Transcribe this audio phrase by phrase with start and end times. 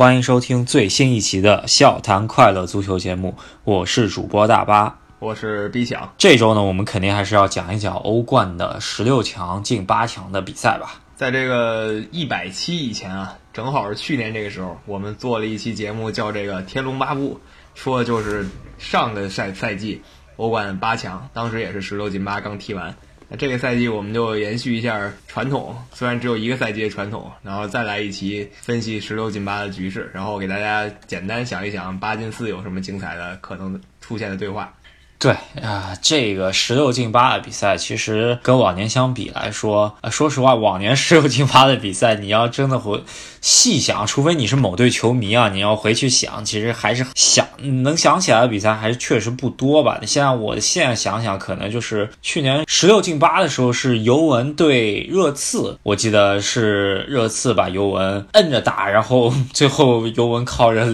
[0.00, 6.14] 欢迎收听最新一期的《笑谈快乐足球》节目，我是主播大巴，我是 B 强。
[6.16, 11.02] 这周呢，我们肯定还是要讲一讲欧冠的十六强进八强的比赛吧。
[11.16, 17.34] 在这个一百期以前啊，正好是去年这个时候，我们做了一期节目，叫这个《天龙八部》，
[17.78, 18.48] 说的就是
[18.78, 20.00] 上个赛赛季
[20.36, 22.96] 欧冠八强，当时也是十六进八刚踢完。
[23.30, 34.74] 那这个赛季我们就延续一下传统，虽然只有一个赛季的传统，然后再来一期分析十六进八的局势，然后给大家简单想一想八进四有什么精彩的可能出现的对话。
[35.20, 43.04] 对啊，这个十六进八的比赛，其实跟往年相比来说，呃，说实话，往年十六进八的比赛，你要真的回
[43.42, 47.46] 细想，除非你是某队球迷啊，你要回去想，其实还是想
[47.84, 49.98] 能想起来的比赛，还是确实不多吧。
[50.00, 60.90] 你现在我现在想想，可能就是去年十六进八的时候是尤文对热刺，我记得是热刺把尤文摁着打，然后 最后尤文靠着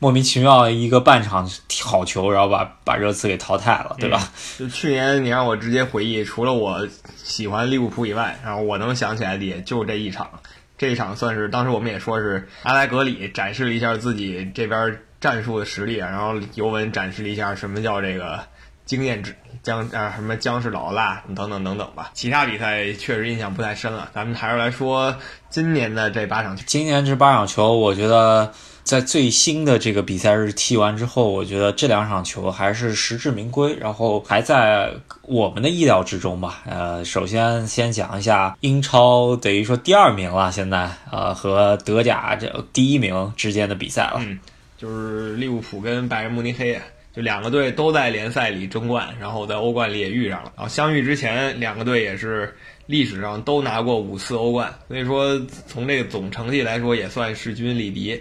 [0.00, 1.48] 莫名其妙一个半场
[1.84, 3.67] 好球，然后把把热刺给淘汰。
[3.72, 4.30] 了，对吧？
[4.58, 10.28] 就去年你让我直接回忆，除了我喜欢利物浦以外，然后我能想起来的也就这一场。
[10.76, 18.40] 这一场算是当时我们也说是阿莱格里展示了一下自己这边战术的实力，然后尤文展示了一下什么叫这个
[18.84, 22.10] 经验值姜啊什么姜是老辣等等等等吧。
[22.14, 25.16] 其他比赛确实印象不太深了，咱们还是来说
[25.50, 26.56] 今年的这八场。
[26.56, 28.52] 今年这八场球，我觉得。
[28.88, 36.62] 在最新的这个比赛日踢完之后，我觉得这两场球还是实至名归，然后还在我们的意料之中吧。
[36.64, 44.22] 呃，首先先讲一下英超，等于说第二名了，现在呃和德甲这第一名之间的比赛了。
[44.24, 44.38] 嗯，
[44.78, 46.80] 就是利物浦跟拜仁慕尼黑，
[47.14, 50.50] 就两个队都在联赛里争冠，然后在欧冠里也遇上了。
[50.56, 58.18] 然后相遇之前，两个队也是历史上都拿过五次欧冠，所以说从这个总成绩来说，也算势均力敌。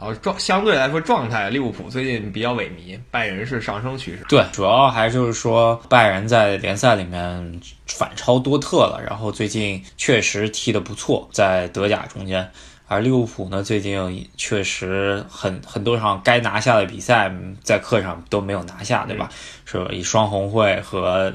[0.00, 4.24] 然后状相对来说状态，利物浦最近比较萎靡，拜仁是上升趋势。
[4.30, 12.50] 对，主要还就是说拜仁在联赛里面反超多特了，然后最近确实踢得不错，在德甲中间。
[12.88, 17.30] 而利物浦呢，最近确实很很多场该拿下的比赛
[17.62, 19.28] 在客场都没有拿下，对吧？
[19.66, 21.30] 是以双红会和。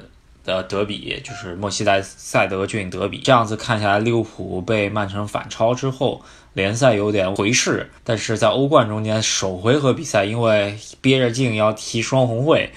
[0.45, 6.21] 的德比就是莫西塞塞德郡德比，这样子看下来，利物浦被曼城反超之后，
[6.55, 12.71] 联赛有点回势，但是在欧冠中间首回合比赛，因为憋着劲要踢双红会，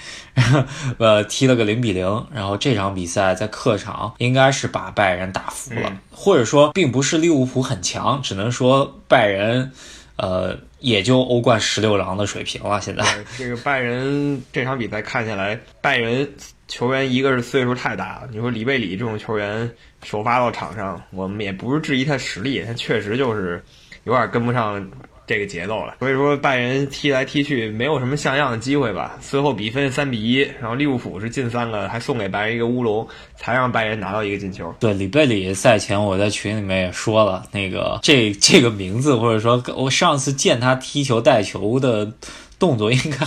[0.99, 9.71] 呃，踢了个零比零，然后这场比赛在客场应该是把拜仁打服了，或者说并不是利物浦很强，只能说拜仁，
[10.17, 12.81] 呃，也就欧冠十六郎的水平了。
[12.81, 13.03] 现在
[13.37, 16.29] 这个拜仁这场比赛看下来，拜仁。
[16.69, 19.69] 球员一个是岁数太大了，你说里贝里这种球员
[20.03, 23.61] 首发到场上，我们也不是质疑他实力，他确实就是
[24.03, 24.87] 有点跟不上
[25.25, 25.95] 这个节奏了。
[25.99, 29.17] 所以说拜仁踢来踢去没有什么像样的机会吧。
[29.19, 34.71] 最后比分三比一，然后利物浦是进三个，还送给拜仁一个乌龙，才让拜仁拿到一个进球。
[34.79, 42.13] 对里贝里赛前我在群里面也说了，那个这这个名字或者说我上次见他踢球带球的。
[42.59, 43.17] 动作应该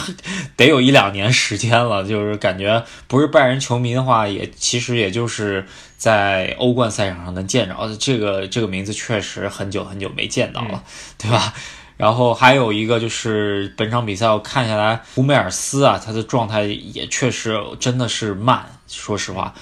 [0.57, 5.67] 得有一两年时间了， 就是感觉不是拜仁球迷的话，也其实也就是
[5.97, 10.85] 在欧冠赛场上能见着这个这个名字，确实很久很久没见到了，
[11.19, 11.55] 对吧？
[11.97, 19.55] 然后还有一个就是本场比赛我看下来，胡梅尔斯啊，他的状态也确实真的是慢，说实话。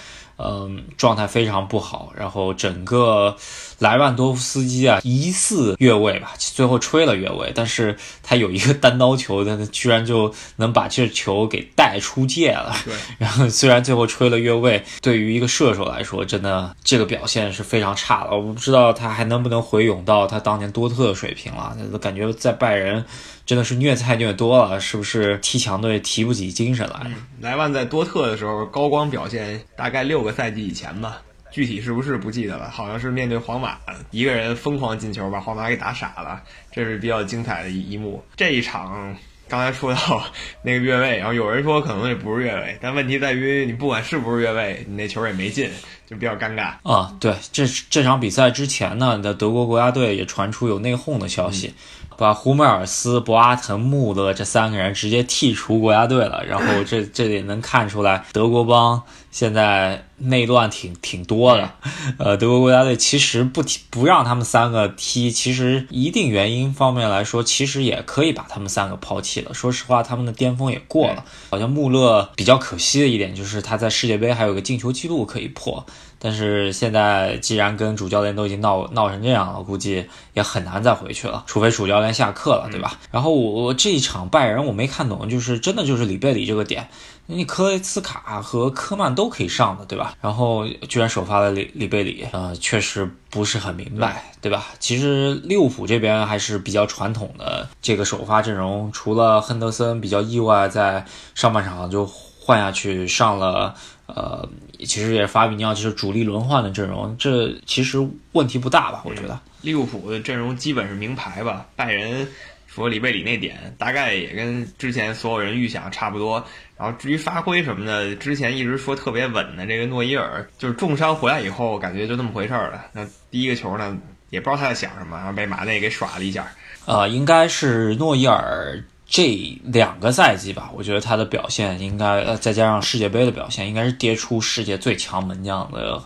[0.43, 2.15] 嗯，状态非常不好。
[2.17, 3.37] 然后整个
[3.81, 7.51] 莱万多夫斯基啊，疑似越位吧，最后吹了越位。
[7.55, 12.75] 但是他有一个单刀球，他居然就能把这球给带出界了。
[12.85, 12.95] 对。
[13.19, 18.31] 然后虽然最后吹了越位，对于一个射手来说，真的这个表现是非常差的。
[18.31, 21.77] 我不知道他还能不能回勇到他当年多特的水平了。
[22.01, 23.05] 感觉在拜仁。
[23.47, 27.11] 真的是虐菜虐多了，是不是踢强队提不起精神来？
[27.41, 32.71] 莱万在多特的时候高光表现，大概六个赛季以前吧，具体是不是不记得了？
[32.71, 33.77] 好像是面对皇马，
[34.11, 36.41] 一个人疯狂进球，把皇马给打傻了，
[36.71, 38.23] 这是比较精彩的一一幕。
[38.37, 39.17] 这一场
[39.49, 40.23] 刚才说到
[40.63, 45.69] 那个越位，然后有人说可能也不是越位，但问题在于你不管是不是越位，你那球也没进，
[46.09, 47.15] 就比较尴尬啊。
[47.19, 51.75] 对，这这场比赛之前呢，的德国国家队也传出有内讧的消息。
[52.17, 61.71] 把胡梅尔斯、博阿滕、穆勒这三个人直接剔除国家队了，然后这这里能看出来德国帮现在内乱挺挺多的。
[62.19, 69.55] 呃，德国国家队其实不踢不让他们三个踢，其实一定原因方面来说，其实也可以把他们三个抛弃了。
[69.55, 71.25] 说实话，他们的巅峰也过了。
[71.51, 75.85] 好像穆勒比较可惜的一点就是他在世界杯还有个进球记录可以破，
[76.19, 82.99] 但是现在既然跟主教练都已经闹闹成这样了，估计也很难再回去了，除非主教练下课了，对吧？
[83.11, 86.89] 然后我这一场拜仁我没看懂，就是真的就是里贝里这个点，
[87.31, 90.15] 你科雷斯卡和科曼都可以上的，对吧？
[90.21, 94.67] 然后居然首发了里里贝里，呃，确实不是很明白，对吧？
[94.79, 101.05] 其实利物浦这边还是比较传统的这个首发阵容，除了亨德森比较意外在
[101.35, 103.75] 上半场就换下去上了。
[104.13, 104.49] 呃，
[104.81, 107.97] 其实也是法比尼奥，就是主力轮换的阵容，这其实
[108.33, 109.03] 问题不大吧？
[109.05, 111.65] 我觉得利物浦的阵容基本是名牌吧。
[111.77, 112.27] 拜仁
[112.73, 116.45] 说里贝里那点，大概也跟之前所有人预想差不多。
[116.77, 122.87] 然后至于发挥什么的，之前一直说特别稳的这个诺伊尔，就是重伤回来以后，感觉就那么回事儿了。
[122.93, 123.99] 那第一个球呢，
[124.31, 126.47] 也不知道他在想什么，然后被马内给耍了一下。
[126.87, 128.83] 呃，应该是诺伊尔。
[129.13, 136.01] 这两个赛季吧，我觉得他的表现应该，呃，再加上世界杯的表现，应该是跌出世界最强门将的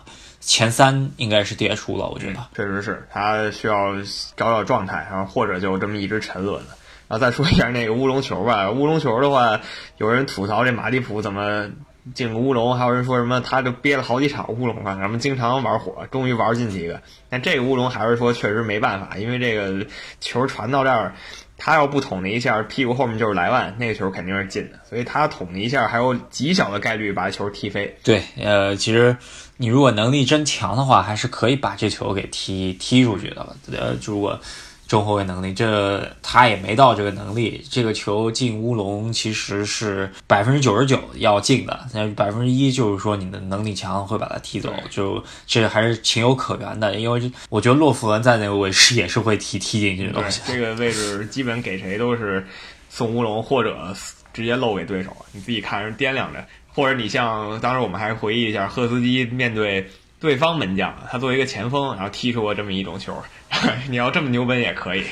[0.46, 2.06] 前三，应该是跌出了。
[2.08, 3.94] 我觉得确实是他需要
[4.36, 6.68] 找找状态，然后或者就这么一直沉沦了。
[7.08, 9.60] 然后再说一下那个乌龙球吧， 乌龙球的话，
[9.98, 11.70] 有人吐槽这马蒂普怎么
[12.14, 17.00] 进个乌龙，还有人说什么他就憋了好几场乌龙啊，咱们经常玩火，终于玩进去一个。
[17.28, 19.86] 但这个乌龙还是说确实没办法，因为这个
[20.20, 21.14] 球传到这儿。
[21.56, 24.78] 他要不捅那一下，屁股后面就是莱万，那个球肯定是进的。
[24.88, 27.96] 所以他捅那一下，还有极小的概率把球踢飞。
[28.02, 29.16] 对，呃，其实
[29.56, 33.56] 你如果能力真强的话，还是可以把这球给踢踢出去的。
[33.72, 34.40] 呃，如果。
[34.86, 37.64] 中后卫能力，这他也没到这个能力。
[37.70, 46.94] 这个球进乌龙其实是百分之九十九要进的，那百分之一就是说你的能力强会把他踢走，就这还是情有可原的。
[46.96, 50.42] 因为我觉得洛夫文在那个位置也是会踢踢进去的东西。
[50.46, 52.46] 这个位置基本给谁都是
[52.90, 53.94] 送乌龙或者
[54.32, 56.44] 直接漏给对手，你自己看着掂量着。
[56.74, 59.88] 或者你像当时我们还回忆一下赫斯基面对。
[60.24, 63.14] 对方门将，他作为一个前锋，然后踢出过这么一种球，
[63.90, 65.04] 你要这么牛奔也可以。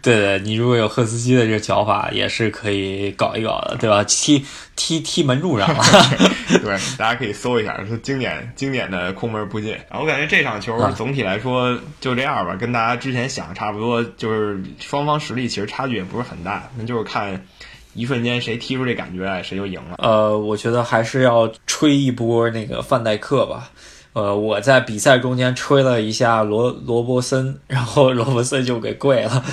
[0.00, 4.02] 对对，你如果有赫斯基的这个脚法，也是可以搞一搞的，对吧？
[4.04, 4.42] 踢
[4.74, 5.84] 踢踢门柱上了。
[6.62, 9.72] 对，大家可以搜一下，是经典经典的空门不进。
[9.90, 17.44] 然后我感觉这场球总体来说就这样吧，跟大家之前想的差不多，就是双方实力其实差距也不是很大，那就是看
[17.92, 19.96] 一瞬间谁踢出这感觉来，谁就赢了。
[19.98, 23.70] 呃，我觉得还是要吹一波那个范戴克吧。
[24.14, 29.44] 呃，我在比赛中间吹了一下罗罗伯森，然后罗伯森就给跪了。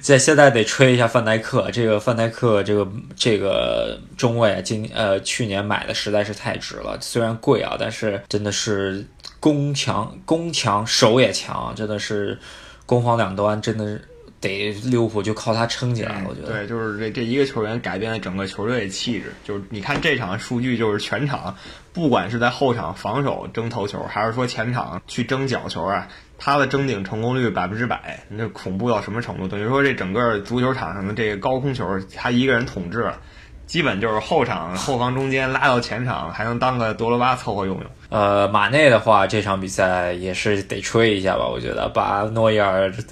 [0.00, 6.96] 在现在得吹一下范戴克，这个范戴克这个这个中卫，今呃去年买的实在是太值了。
[7.00, 9.06] 虽然贵啊，但是真的是
[9.38, 12.38] 攻强攻强守也强，真的是
[12.86, 14.08] 攻防两端真的是。
[14.40, 19.32] 得利物浦就靠他撑起来，我觉得对，就是这这一个球员改变了整个球队的气质。
[19.44, 21.56] 就是你看这场数据，就是全场
[21.92, 29.48] 不管是在后场防守争头球，还是说前场去争角球啊，他的争顶成功率百分之百，那恐怖到什么程度？
[29.48, 33.20] 等于说这整个足球场上的这个高空球，他一个人统治了，
[33.66, 37.86] 基本就是后场后防中间拉到前场，还能当个多罗巴凑合用用。
[38.08, 42.92] 呃，马内的话，这场比赛也是得吹一下吧，我觉得把诺伊尔。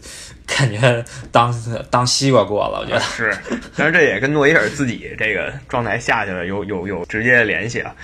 [0.46, 1.02] 感觉
[1.32, 1.52] 当
[1.90, 3.34] 当西瓜过了，我觉得是，
[3.74, 7.96] 但是这也跟诺伊尔自己这个状态下去了有有有直接的联系啊。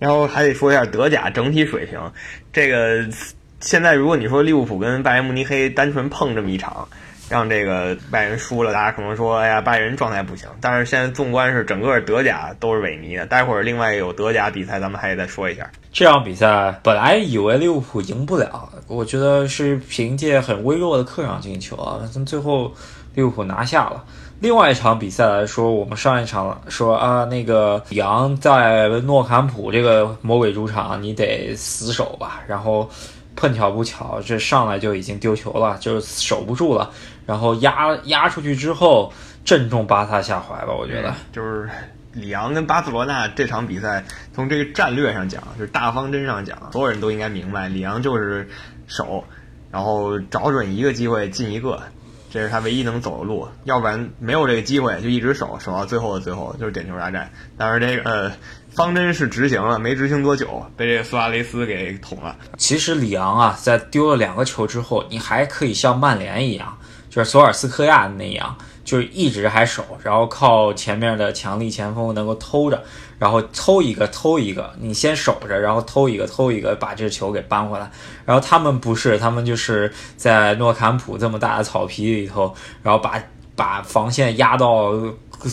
[0.00, 2.00] 然后还得说一下德甲整体水平，
[2.52, 3.06] 这个
[3.60, 6.88] 现在如果你说利物浦跟拜仁慕尼黑单纯碰这么一场。
[7.28, 10.48] 让这个拜仁输了，大家可能说，哎呀，拜仁状态不行。
[10.60, 13.24] 但是现在纵观是整个德甲都是萎靡的。
[13.26, 15.70] 待会儿另外有德甲比赛，咱们还得再说一下。
[15.92, 22.72] 这场比赛本来以为利物浦赢不了，我觉得是凭借很微弱的客场进球啊，但最后
[23.14, 24.04] 利物浦拿下了。
[24.40, 32.42] 另外一场比赛来说，我们上一场说啊，那个杨在诺坎普这个魔鬼主场，你得死守吧。
[32.46, 32.90] 然后
[33.36, 36.90] 碰巧不巧，这上来就已经丢球了，就守不住了。
[37.26, 39.12] 然后压压出去之后，
[39.44, 40.72] 正中巴萨下怀吧？
[40.72, 41.68] 我觉得就是
[42.12, 48.48] 里昂跟巴塞罗那这场比赛，从这个战略上讲，就是大方针上讲，所有人都应该明白，里昂就是
[48.86, 49.24] 守，
[49.70, 51.82] 然后找准一个机会进一个，
[52.30, 53.48] 这是他唯一能走的路。
[53.64, 57.30] 要不然没有这个机会，就一直守，守到最后的最后就是点球大战。
[57.56, 58.32] 但是这个呃
[58.70, 62.36] 方针是执行了，没执行多久，被这个苏亚雷斯给捅了。
[62.56, 66.78] 其实里昂啊，在丢了两个球之后，你还可以像曼联一样。
[67.14, 72.82] 就是索尔斯克亚那样，就是一直还守，然后靠前面的强力前锋能够偷着，
[73.20, 77.88] 然后偷一个偷一个，你先守着，然后偷一个偷一个，把这球给扳回来。
[78.24, 82.52] 然后他们不是，他们就是在诺坎普这么大的草皮里头，
[82.82, 83.22] 然后把
[83.56, 84.92] 把防线压到，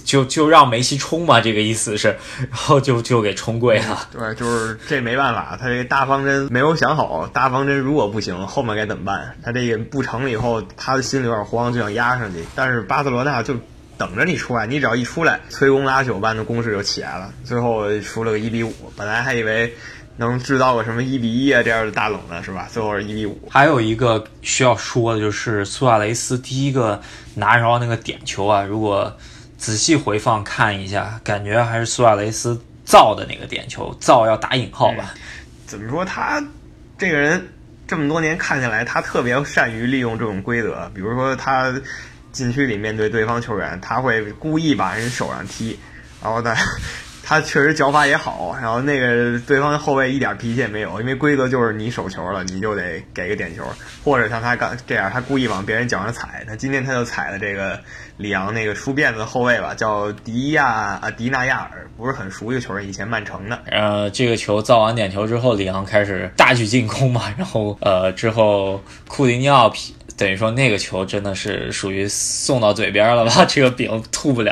[0.03, 2.08] 就就让梅西冲嘛，这个意思是，
[2.39, 4.08] 然后就就给冲跪了。
[4.12, 9.36] 对，就是这没办法，他这个大方针没有想好，大方针如果不行，后面该怎么办？
[9.43, 13.55] 他这个不成了以后，他的心里有点慌，就想压上去，但是巴塞罗那就。
[13.98, 17.31] 等着你出来，你只要一出来，催攻拉朽般的攻势就起来了。
[17.43, 19.75] 最后输了个一比五，本来还以为
[20.18, 22.68] 能制造个什么一比一啊这样的大冷呢，是吧？
[22.72, 23.50] 最后是一比五。
[23.50, 27.01] 还有一个需要说的就是苏亚雷斯第一个
[27.36, 29.15] 拿着那个点球啊，如果
[29.58, 35.13] 仔细回放看一下，感觉还是苏亚雷斯造的那个点球，造要打引号吧？
[35.65, 36.44] 怎么说他
[36.98, 37.48] 这个人
[37.88, 41.74] 这么多年看下来，他特别善于利用这种规则，比如说他。
[42.32, 45.77] 禁区里面对对方球员，他会故意把人手上踢，
[46.24, 46.56] 然后呢，
[47.24, 53.63] 他确实脚法也好，然后那个对方后卫一点脾气也没有，因为规则就是你手球了，你就得给个点球，
[54.04, 57.80] 或者像他刚这样，他故意往别人脚上踩，他今天他就踩了这个
[58.18, 63.60] 里昂那个梳辫子后卫吧，叫迪亚啊迪纳亚尔，不是很熟悉的球员，以前曼城的。
[63.68, 69.72] 呃，这个球造完点球之后，里昂开始大举进攻嘛，然后呃之后库蒂尼奥。
[70.22, 73.44] 等于说那个球真的是属于送到嘴边了吧？
[73.50, 74.51] 这个饼吐不了。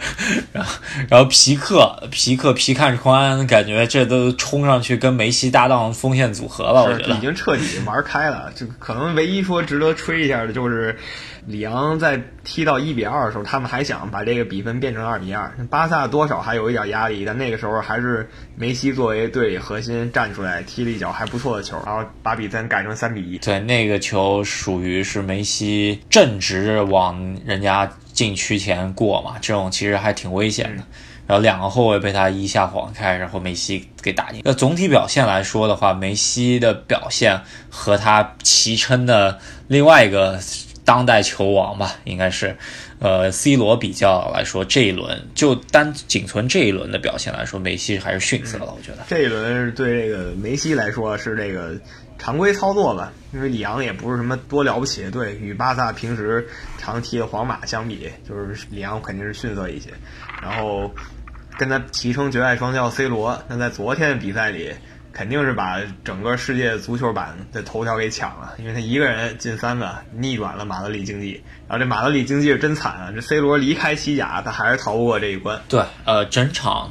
[0.52, 0.74] 然后，
[1.10, 6.82] 然后皮克皮克皮看穿，感觉这都冲上去跟梅西搭档锋线组合了。
[6.84, 8.50] 我觉得已经彻底玩开了。
[8.56, 10.98] 就可能唯一说值得吹一下的就是。
[11.44, 15.52] 里昂在踢到一比二的时候，他们还想把这个比分变成二比二。
[15.68, 23.38] 巴萨多少还有一点压力，但那个时候还是梅西作为队里核心站出来踢了一脚还不错的球，然后把比分改成三比一。
[23.38, 30.84] 对，那个球属于是梅西正直往人家禁区前过嘛，这种其实还挺危险的。
[31.26, 34.42] 然后两个后卫被他一下晃开，然后梅西给打进。
[34.44, 40.38] 那总体表现来说的话，梅西的表现和他齐称的另外一个。
[40.84, 42.56] 当代球王吧，应该是，
[42.98, 48.74] 呃，C 罗比较来说，这一轮就单仅存这一轮的表现来说，梅西还是逊色了。
[48.76, 51.74] 我觉得这一轮对这个梅西来说是这个
[52.18, 56.48] 常规操作吧，因为里昂也不是什么多了不起的队，与巴萨平时
[56.78, 59.90] 常踢的皇马相比，就是里昂肯定是逊色一些。
[60.42, 60.90] 然后
[61.56, 64.74] 跟他齐称绝代双骄 C 罗，那在昨天的比赛里。
[65.12, 71.42] 肯定是把整个世界足球版的头条给抢了，因为他一个人进三个，逆转了马德里竞技。
[71.68, 73.12] 然后这马德里竞技是真惨啊！
[73.14, 75.60] 这 C 罗离开西甲，他还是逃不过这一关。
[75.68, 76.90] 对，呃，整场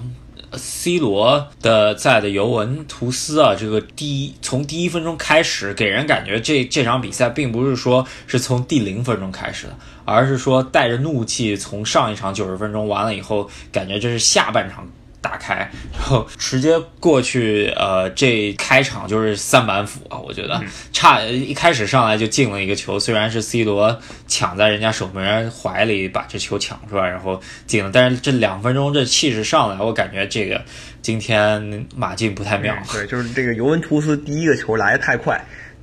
[0.53, 9.75] C 罗的在的尤文图斯啊，这个第一从第一分钟开始，给人感觉这这场比赛并不是说是从第零分钟开始的，
[10.05, 14.87] 而是说带着怒气从上一场九十分钟完了以后，感觉这是下半场。
[15.21, 20.17] 打开，然后直接过去，呃，这开场就是三板斧啊！
[20.17, 20.59] 我觉得
[20.91, 30.59] 差一开始上来就进了一个球，虽然是 C 罗抢在人家守门员怀里把这球抢出来，然后进了，但是这两分钟这气势上来，我感觉这个
[31.03, 32.75] 今天马竞不太妙。
[32.91, 35.39] 对，就是这个尤文图斯第一个球来的太快，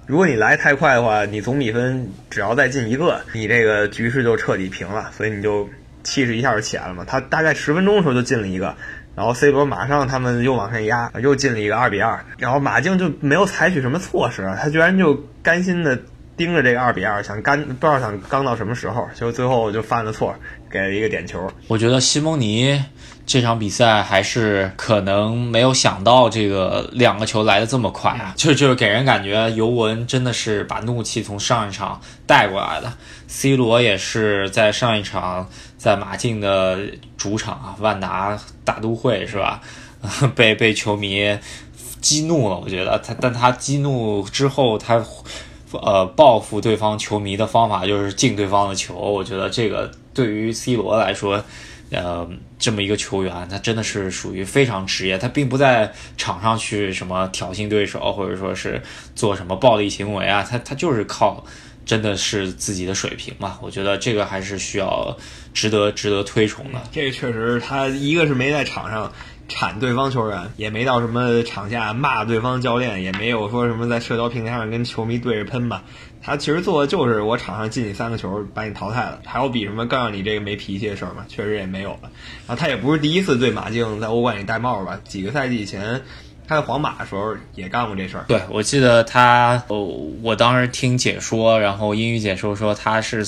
[0.06, 5.68] 如果你来太快的话，你总比分只要再进一个，你这个局势就彻底平了，所以你就
[6.02, 7.04] 气势一下就起来了嘛。
[7.06, 8.74] 他大概十分钟的时候就进了一个。
[9.18, 12.24] 然后 C 罗马上他们又往上压，又进了一个二比二。
[12.36, 15.98] 然后马竞就没有采取什么措施，他居然就甘心的
[16.36, 20.32] 盯着这个二比二，想干不知道想刚到什么时候，就最后就犯了错，
[20.70, 21.50] 给了一个点球。
[21.66, 22.80] 我觉得西蒙尼
[23.26, 32.92] 这场比赛还是可能没有想到这个两个球来的这么快啊，就就是给人感觉尤文真的是把怒气从上一场带过来的。
[33.26, 35.48] C 罗也是在上一场。
[35.78, 36.78] 在马竞的
[37.16, 39.62] 主场啊，万达大都会是吧？
[40.34, 41.38] 被被球迷
[42.00, 45.02] 激怒了，我觉得他，但他激怒之后，他
[45.72, 48.94] 呃报复对方球迷的方法就是进对方的球。
[48.94, 51.42] 我觉得这个对于 C 罗来说，
[51.90, 58.82] 呃，这么一个球员，他真的是属于非常职业，他并不在场上去什么挑衅对手，或者说是
[59.14, 61.44] 做什么暴力行为啊，他他就是靠。
[61.88, 63.58] 真的是自己的水平嘛？
[63.62, 65.16] 我觉得这个还是需要
[65.54, 66.78] 值得值得推崇的。
[66.92, 69.10] 这个确实，他一个是没在场上
[69.48, 75.82] 铲对方球员，也没到什么场下骂对方教练，也没有说什么在社交平台上跟球迷对着喷吧。
[76.20, 79.22] 他其实做的就是我场上进你三个球，把你淘汰了。
[79.24, 81.24] 还有比什么更让你这个没脾气的事儿吗？
[81.26, 82.10] 确实也没有了。
[82.46, 85.00] 然后他也不是第一次对马竞在欧冠里戴帽吧？
[85.04, 86.02] 几个赛季以前。
[86.48, 88.24] 他在皇马的时候也干过这事儿。
[88.26, 89.78] 对，我记得他，哦，
[90.22, 93.22] 我当时听解说，然后英语解说说他是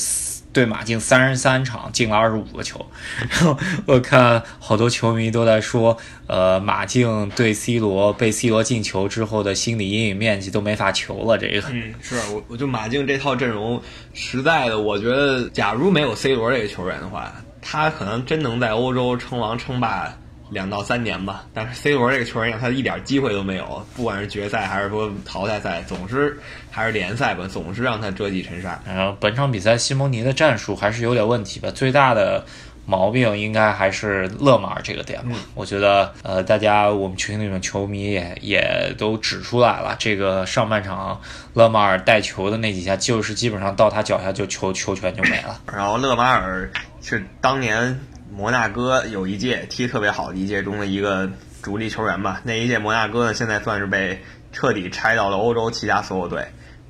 [0.53, 2.85] 对马竞三十三场进了二十五个球，
[3.29, 5.97] 然后我看好多球迷都在说，
[6.27, 11.37] 呃，马竞对 C 罗被 C 罗进球之后的心理阴影面积都没法求了。
[11.37, 13.81] 这个，嗯，是我我就马竞这套阵容，
[14.15, 20.17] 实在的，我觉得假如没有 C 罗这个球员的话，他可能真能在欧洲称王称霸。
[20.51, 26.37] 两到三年吧，但是 C 罗这个球员让他一点机会都没有，不管是决赛还是说淘汰赛，总是
[26.71, 28.81] 还是联赛吧，总是让他折戟沉沙。
[28.85, 32.45] 然后本场比赛西蒙尼的战术还是有点问题吧，最大的
[32.85, 35.37] 毛病应该还是勒马尔这个点吧。
[35.55, 41.21] 我觉得呃，大家我们群里面球迷也也都指出来了，这个上半场
[41.55, 45.61] 勒马尔带球的那几下，就是基本上到他脚下就球球权就没了。
[45.73, 46.69] 然后勒马尔
[47.01, 48.01] 是当年。
[48.31, 51.31] 摩纳哥有一届踢特别好的一届中的一个
[51.63, 54.23] 主力球员吧，那一届摩纳哥呢，现在算是被
[54.53, 56.47] 彻底拆到了欧洲其他所有队。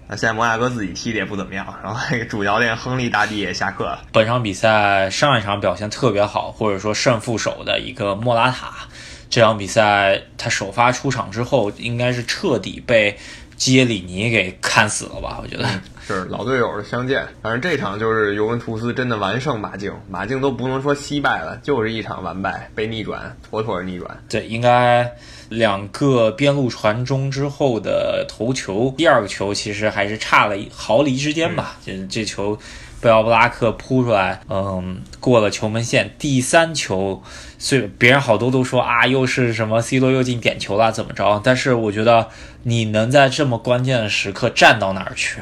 [0.07, 4.05] 那现在摩纳哥自己踢的也不怎么样，然后那个主教练亨利大帝也下课了。
[4.13, 8.73] 本场比赛上一场表现特别好，或者说胜负手的一个莫拉塔，
[9.29, 13.17] 这场比赛他首发出场之后，应该是彻底被
[13.61, 15.39] 基耶里尼给看死了吧？
[15.43, 15.69] 我觉得。
[16.07, 24.25] 是老队友的相见，反正这场就是尤文图斯真的完胜马竞，马竞都不能说惜败了，就是一场完败，被逆转，妥妥的逆转。
[24.31, 25.13] 对，应该
[25.51, 32.59] 两个边路传中之后的头球，第二个球其实还是差了毫厘之间吧，就是这球。
[33.01, 36.15] 贝奥布拉克扑出来，嗯，过了球门线。
[36.19, 37.23] 第三球，
[37.59, 41.41] 虽别人好多都说啊，又是什么 C 罗又进点球了，怎么着？
[41.43, 42.29] 但是我觉得
[42.65, 45.41] 你能在这么关键的时刻站到哪儿去，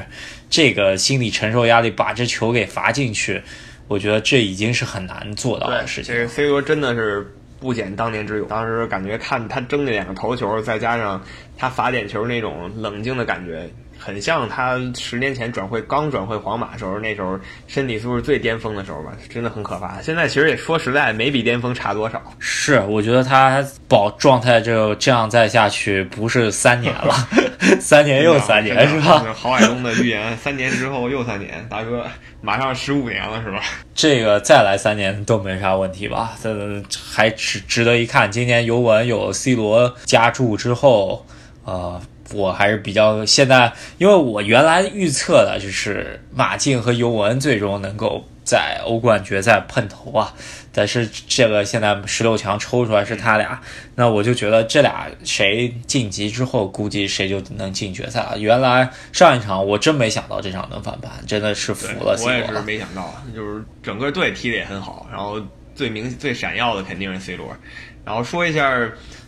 [0.48, 3.42] 这个心理承受压力，把这球给罚进去，
[3.88, 6.14] 我觉得这已经是很难做到的事情。
[6.14, 8.46] 这个 C 罗真的是不减当年之勇。
[8.46, 11.20] 当时感觉看他争那两个头球，再加上
[11.56, 13.68] 他罚点球那种冷静的感觉。
[14.08, 20.00] 很像他十年前转会刚转会皇马时候，那时候身体素质最巅峰的时候吧，真的很可怕。
[20.00, 22.22] 现在其实也说实在，没比巅峰差多少。
[22.38, 27.14] 是，我觉得他保状态就这样再下去，不是三年了，
[27.78, 29.22] 三年又三年是吧？
[29.34, 32.06] 郝海东的预言，三年之后又三年，大哥
[32.40, 33.60] 马上十五年了是吧？
[33.94, 36.32] 这个再来三年都没啥问题吧？
[36.42, 38.32] 这还值值得一看。
[38.32, 41.26] 今年尤文有 C 罗加注之后，
[41.66, 42.00] 呃。
[42.32, 50.34] 我还是比较现在，因为我原来预测的就是马竞和尤文最终能够在欧冠决赛碰头啊，
[50.72, 53.60] 但是这个现在十六强抽出来是他俩，
[53.94, 58.38] 那我就觉得这俩谁晋级之后，估计谁就能进决赛了。
[58.38, 62.16] 原来上一场我真没想到这场能翻盘，真的是服了。
[62.22, 65.40] 我也是没想到，就是整个队踢的也很好，然后
[65.78, 67.56] 最明最闪耀的肯定是 C 罗。
[68.04, 68.74] 然后说一下，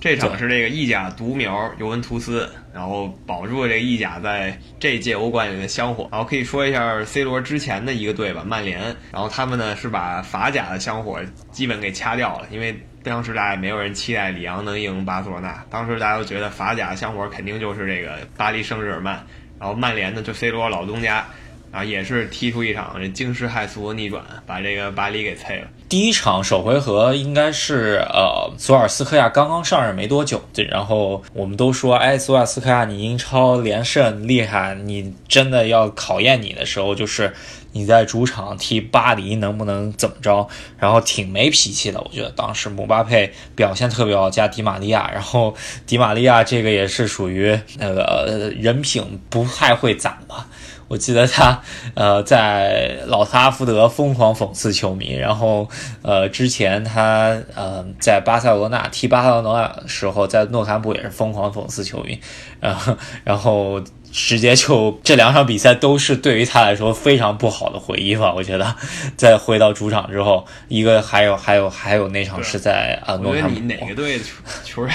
[0.01, 6.09] 这场是这个意甲独苗尤文图斯，然后保住了这个意甲在这届欧冠里的香火。
[6.11, 8.81] 然后可以说一下 C 罗之前的一个队吧，曼联。
[9.13, 11.21] 然后他们呢是把法甲的香火
[11.53, 19.25] 基本给掐掉了，因为当时大家也没有人期待里昂能赢巴塞罗那，当时大家都觉得法甲的香火肯定就是这个巴黎圣日耳曼。
[19.61, 21.25] 然后曼联呢就 C 罗老东家。
[21.71, 25.69] 啊，也是踢出一场这惊世骇俗的逆转，把这个巴黎给啐了。
[25.89, 37.33] 第一场首回合应该是呃，索尔斯克亚刚刚上任没多久，对，然后我们都说，哎，索尔斯克亚你英超连胜厉害，你真的要考验你的时候，就是
[37.73, 40.49] 你在主场踢巴黎能不能怎么着？
[40.79, 45.57] 然后挺没脾气的，我觉得当时姆巴佩表现特别好，加迪玛利亚，然后
[45.87, 50.47] 迪玛利亚这个也是属于那个人品不太会攒吧。
[50.91, 51.63] 我记得他，
[51.95, 55.69] 呃，在老特拉福德疯狂讽刺球迷，然后，
[56.03, 62.19] 呃，之前他，呃，在巴塞罗那踢巴塞罗那时候，在诺坎普也是疯狂讽刺球迷，
[62.59, 68.35] 然后，然后直接就这两场比赛都是对于他来说非常不好的回忆吧。
[68.35, 68.75] 我觉得，
[69.17, 73.51] 在回到主场之后，一个还有还有还有那场是在啊诺坎普。
[73.51, 74.21] 你哪个队
[74.65, 74.93] 球员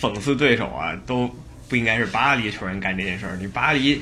[0.00, 1.28] 讽刺对手啊，都
[1.68, 3.36] 不应该是巴黎球员干这件事儿。
[3.40, 4.00] 你巴黎。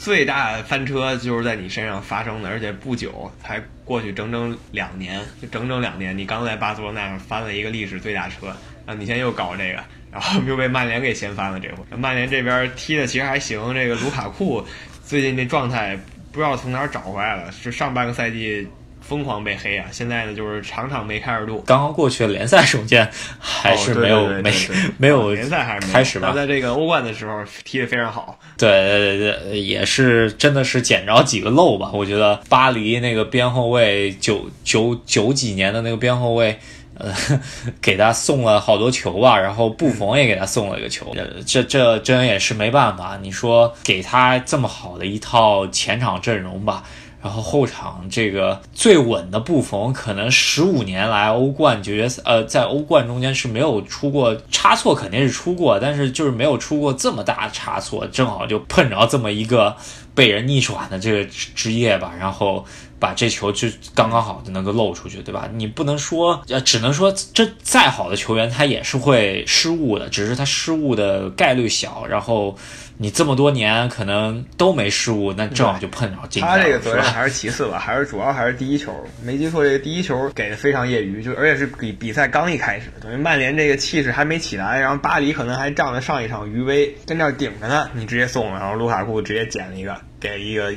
[0.00, 8.46] 最大翻车就是在你身上发生的，而且不久才过去整整两年，就整整两年，你刚在巴塞罗那翻了一个历史最大车，
[8.86, 11.60] 啊，你现在又搞这个，然后又被曼联给掀翻了。
[11.60, 14.66] 这回 曼联这边踢的其实还行，这个卢卡库
[15.04, 15.94] 最近这状态
[16.32, 18.66] 不知道从哪儿找回来了，是上半个赛季。
[19.10, 19.86] 疯狂被黑啊！
[19.90, 21.60] 现在呢，就是场场没开二度。
[21.66, 24.54] 刚刚过去的联赛首见还是没有没
[24.98, 26.32] 没有联赛还是没开始吧？
[26.32, 28.38] 在这个欧冠的时候踢得非常好。
[28.56, 31.90] 对对对，也是真的是捡着几个漏吧？
[31.92, 36.56] 我觉得巴黎那个边后卫九九九几年的那个边后卫，
[36.94, 37.12] 呃，
[37.82, 41.12] 给他送了好多球吧，然后布冯也给他送了一个球。
[41.44, 43.18] 这这真也是没办法。
[43.20, 46.84] 你说给他这么好的一套前场阵容吧？
[47.22, 59.76] 然后后场这个最稳的布冯，可能十五年来欧冠决赛，呃，在欧冠中间是没有出过差错，肯定是出过，但是就是没有出过这么大的差错，正好就碰着这么一个
[60.14, 62.64] 被人逆转的这个职业吧，然后
[62.98, 65.46] 把这球就刚刚好的能够漏出去，对吧？
[65.52, 72.56] 你不能说，呃，只能说这再好的球员他也是会失误的，只是他失误的概率小，然后。
[73.02, 78.94] 你这么多年可能都没失误，那正好就碰着进他这个责任还是其次吧，还是主要还是第一球。
[79.24, 90.70] 没记错，这个第一球给的非常业余，就而且是比比赛刚一开始，等于曼联这个气势还没起来，然后巴黎可能还仗着上一场余威跟那顶着呢，你直接送了，然后卢卡库直接捡了一个，给一个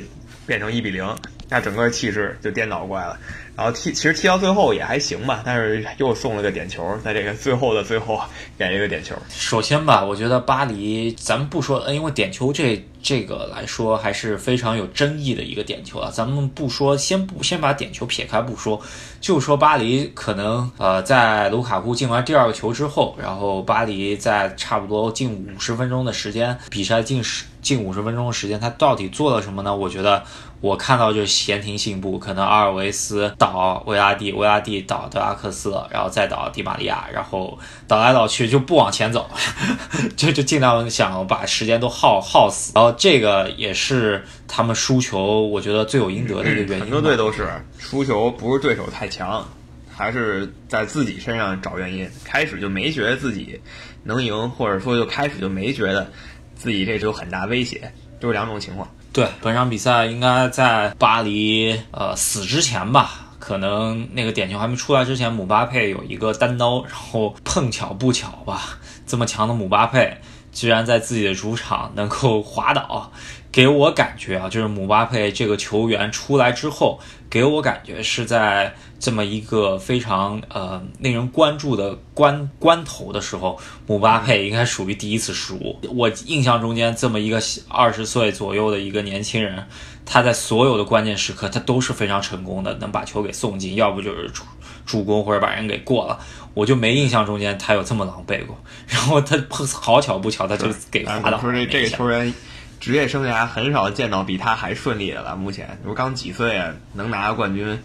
[0.46, 1.06] 变成一比零，
[1.50, 3.18] 那整个气势就颠倒过来了。
[3.56, 8.20] 然后踢，其实踢到最后也还行吧，但是又送了个点球，在这个最后的最后
[8.58, 9.14] 给了一个点球。
[9.28, 16.10] 首先吧，我觉得巴黎，咱们不说，因为点球这这个来说还是非常有争议的一个点球啊。
[16.12, 18.80] 咱们不说，先不先把点球撇开不说，
[19.20, 29.76] 就说巴黎可能呃，在卢卡库进完第二个球之后，然后巴黎在差不多近五十分钟的时间，比赛近十近五十分钟的时间，他到底做了什么呢？
[29.76, 30.24] 我觉得。
[30.60, 39.28] 我看到就是闲庭信步，可能阿尔维斯倒维拉蒂，维拉蒂倒德拉克斯，然后再倒迪玛利亚，然后倒来倒去就不往前走，
[40.16, 42.72] 就 就尽量想把时间都耗耗死。
[42.74, 46.80] 然后这个也是他们输球，我觉得罪有应得的一个原因。
[46.80, 49.46] 很多队都是输球，不是对手太强，
[49.94, 52.08] 还是在自己身上找原因。
[52.24, 53.60] 开始就没觉得自己
[54.04, 56.10] 能赢，或者说就开始就没觉得
[56.56, 58.88] 自己这只有很大威胁，就是两种情况。
[59.12, 70.16] 对，本场比赛应该在巴黎呃死之前吧，可能那个点球还没出来之前，姆巴佩有一个单刀，然后碰巧不巧吧，这么强的姆巴佩
[70.50, 73.12] 居然在自己的主场能够滑倒，
[73.52, 78.74] 给我感觉啊，就是姆巴佩这个球员出来之后，给我感觉是在。
[79.00, 85.78] 这么一个非常呃令人关注的关关头的时候，姆巴佩应该属于第一次失误。
[85.94, 89.66] 我印象中间，这么一个二十岁左右的一个年轻人，
[90.06, 94.44] 他在所有的关键时刻，他都是非常成功的，能把球给送进，要不就是助
[94.84, 96.18] 助攻或者把人给过了。
[96.54, 98.56] 我就没印象中间他有这么狼狈过。
[98.86, 101.38] 然后他碰好巧不巧，他就给滑倒。
[101.40, 102.32] 说这这个球员
[102.78, 105.34] 职业生涯很少见到比他还顺利的了。
[105.36, 107.82] 目前，你说刚几岁啊，能拿个冠军？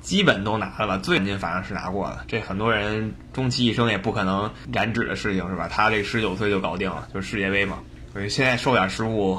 [0.00, 2.24] 基本都拿了吧，最近反正是拿过了。
[2.28, 5.68] 这很多人终其一生也不可能染指的事情是吧？
[5.68, 7.78] 他这十九岁就搞定了，就是世界杯嘛。
[8.12, 9.38] 所以现在受点失误，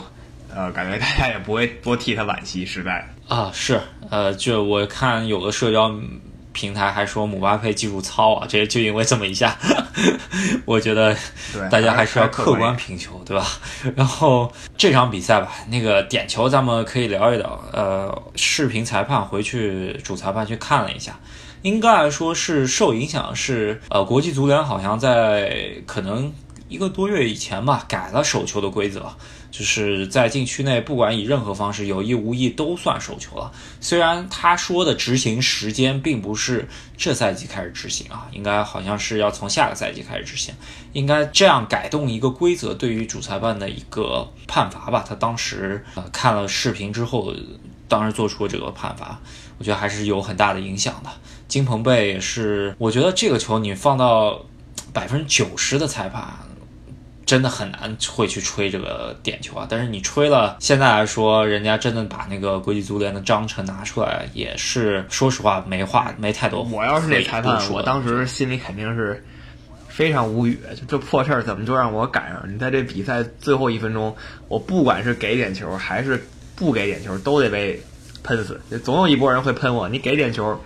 [0.56, 3.08] 呃，感觉大家也不会多替他惋惜，实在。
[3.28, 5.94] 啊，是，呃，就我看有的社交。
[6.52, 9.56] 平台还说姆巴佩技术糙啊，这就因为这么一下，
[10.66, 11.16] 我觉得
[11.70, 13.46] 大家还是要客观评球，对吧？
[13.96, 17.58] 然后这场比赛吧，那个点球咱们可以聊一聊。
[17.72, 21.18] 呃，视频裁判回去主裁判去看了一下，
[21.62, 26.34] 应该来说是受影响，是呃，国际足联好像在可能
[26.68, 29.06] 一个多月以前吧，改了手球的规则。
[29.52, 33.52] 就是在禁区内，不管以任何方式，有意无意都算手球了。
[33.82, 40.54] 虽然他说的执行时间并不是这赛季开始执行啊，应该好像是要从下个赛季开始执行。
[40.94, 45.04] 应该这样改动一个规则，对于主裁判的一个判罚吧。
[45.08, 47.34] 他当时呃看了视频之后，
[47.88, 49.20] 当时做出这个判罚，
[49.58, 51.10] 我觉得还是有很大的影响的。
[51.48, 54.40] 金彭贝也是，我觉得这个球你放到
[54.94, 56.24] 百分之九十的裁判。
[57.30, 59.68] 真的很难会去吹这个点球啊！
[59.70, 66.64] 但是你吹了，现在来说，人家真的把那个国际足联的章程拿出来，也是说实话没话，没太多。
[66.64, 69.24] 我要是那裁判，我当时心里肯定是
[69.88, 72.42] 非常无语，就这破事儿怎么就让我赶上？
[72.52, 74.16] 你在这比赛最后一分钟，
[74.48, 77.80] 我不管是给点球还是不给点球，都得被
[78.24, 78.60] 喷死。
[78.84, 80.60] 总有一波人会喷我，你给点球。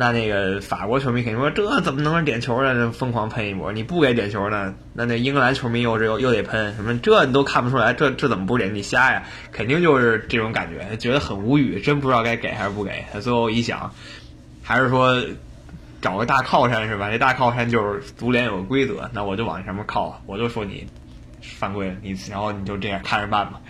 [0.00, 2.90] 那那个法国球迷肯定说这怎么能是点球呢？
[2.90, 3.70] 疯狂喷一波。
[3.70, 4.74] 你不给点球呢？
[4.94, 6.98] 那那英格兰球迷又是又又得喷什么？
[7.00, 8.70] 这你都看不出来，这这怎么不给？
[8.70, 9.22] 你瞎呀？
[9.52, 13.04] 肯定就是这种感觉，觉得很无语，真不知道该给还是不给。
[13.12, 13.92] 他最后一想，
[14.62, 15.22] 还是说
[16.00, 17.10] 找个大靠山是吧？
[17.10, 20.86] 这大靠山就是足联有个规则，那我就往上面靠，我就说你
[21.42, 23.60] 犯规了，你然后你就这样看着办吧。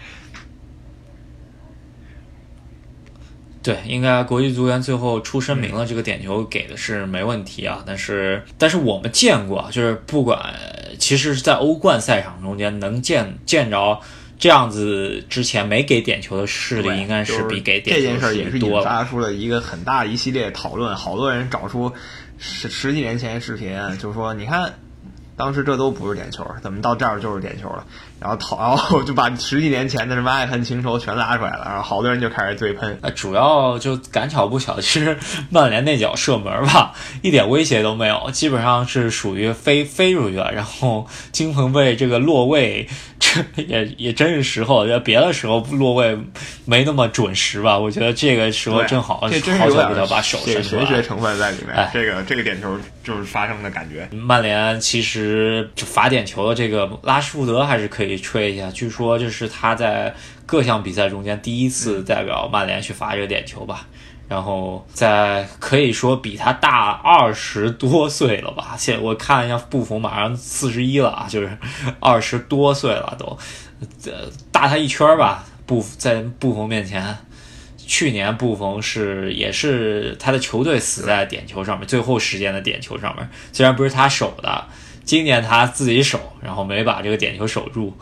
[3.63, 7.85] 对，应该国际足联最后出声明了，这个点球给的是没问题啊。
[7.87, 10.55] 但是，但是我们见过，就是不管，
[10.99, 14.01] 其实是在欧冠赛场中间能见见着
[14.39, 20.97] 这样子之前没给点球的事例，应该是比给点球这件事也是引发出了一个很大一系列讨论。
[20.97, 21.93] 好多人找出
[22.39, 24.73] 十十几年前视频，就说你看，
[25.37, 27.87] 当时这都不是点球，怎么到这儿就是点球了？
[28.21, 32.99] 然后讨，然后就把十几年前的什么爱恨情仇全拉出来了，然后好多人就开始对喷。
[33.01, 35.17] 呃，主要就赶巧不巧，其实
[35.49, 40.53] 曼联那脚射门吧， 一点威胁都没有，基本上是属于飞飞出去了。
[40.53, 42.87] 然后金鹏贝这个落位，
[43.19, 46.19] 这也也真是时候，别的时候落位
[46.67, 47.79] 没那么准时吧？
[47.79, 50.85] 我觉得这个时候正好，这真是好巧不巧把手伸出来。
[50.85, 54.07] 玄学成分在里面，这个这个点球就是发生的感觉。
[54.15, 60.15] 曼联其实就罚点球的这个拉什福德还是可以吹一下，据说这是他在
[60.47, 63.87] 各项比赛中间第一次代表曼联去罚这个点球吧。
[64.29, 68.77] 然后在可以说比他大二十多岁了吧？
[68.79, 71.59] 现我看一下，布冯马上四十一了啊，就是
[71.99, 73.37] 二十多岁了都，
[74.09, 75.45] 呃，大他一圈吧。
[75.67, 77.17] 布在布冯面前，
[77.77, 84.65] 去年布冯是也是他的球队死在点球上面，最后时间的点球上面，虽然不是他守的，
[85.11, 87.93] 今年他自己守，然后没把这个点球守住。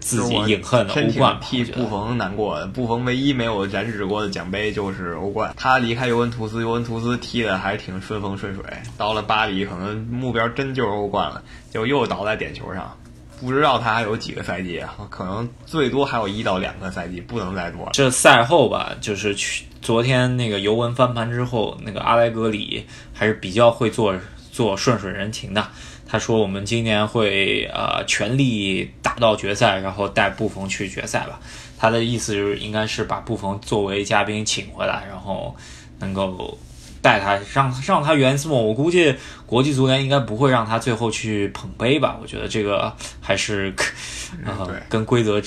[0.00, 2.64] 自己隐恨的欧冠，替布冯难过。
[2.74, 5.54] 布冯唯一没有染指过的奖杯就是欧冠。
[5.56, 8.62] 他离开尤文图斯，尤文图斯踢的还挺顺风顺水。
[8.98, 12.94] 到了巴黎，可能目标真就是欧冠了，就又倒在点球上。
[13.40, 14.94] 不知道他还有几个赛季啊？
[15.08, 17.92] 可能最多还有一到两个赛季，不能再多了。
[17.94, 24.14] 这赛后吧，就是去昨天那个尤文翻盘之后，那个阿莱格里 还是比较会做
[24.52, 25.66] 做顺水人情的。
[26.08, 31.40] 他说：“我们今年会呃全力打到决赛，然后带布冯去决赛吧。”
[31.78, 35.54] 他的意思就是应该是把布冯作为嘉宾请回来，然后
[35.98, 36.56] 能够
[37.02, 38.52] 带他让让他圆梦。
[38.52, 39.14] 我估计
[39.44, 42.16] 国际足联应该不会让他最后去捧杯吧？
[42.22, 43.74] 我觉得这个还是
[44.44, 45.42] 呃跟规则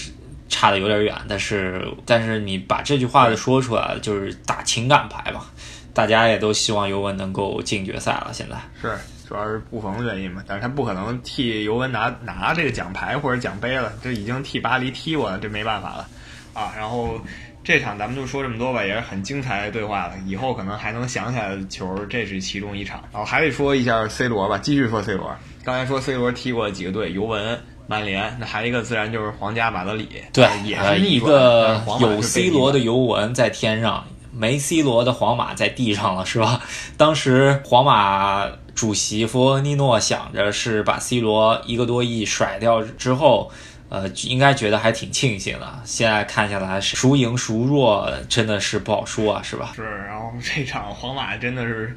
[0.49, 1.15] 差的有点远。
[1.27, 5.49] 但是但是你把这句话说出来，就是打情感牌吧。
[5.93, 8.29] 大家也都希望尤文能够进决赛了。
[8.31, 8.95] 现在是。
[9.29, 16.07] 主要是布冯的原因嘛，但是他不可能替尤文拿拿这个奖牌或者奖杯了，这已经替巴黎踢过了，这没办法了
[16.51, 16.73] 啊。
[16.75, 17.21] 然后
[17.63, 23.03] 这场咱们就说这么多吧，也是很精彩的对话了，以后可能还能想起来的球，这是其中一场。
[23.13, 25.31] 然后还得说一下 C 罗吧，继续说 C 罗。
[25.63, 36.61] 刚才说 C 罗踢过几个队，尤文、曼联，那还有一个自然就是皇家马德里，对，也是一个有 C 罗的尤文在天上，没 C 罗的皇马在地上了，是吧？
[36.97, 38.47] 当时皇马。
[38.79, 43.51] 主席弗洛尼诺想着是把 C 罗一个多亿甩掉之后，
[43.89, 45.81] 呃，应该觉得还挺庆幸的。
[45.83, 49.73] 现在看下来，孰赢孰弱真的是不好说啊，是吧？
[49.75, 49.83] 是。
[49.83, 51.93] 然后 这场皇马真的是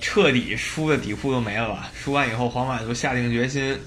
[0.00, 1.88] 彻底输的底裤都没了吧？
[1.94, 3.78] 输完以后，皇马就下定决心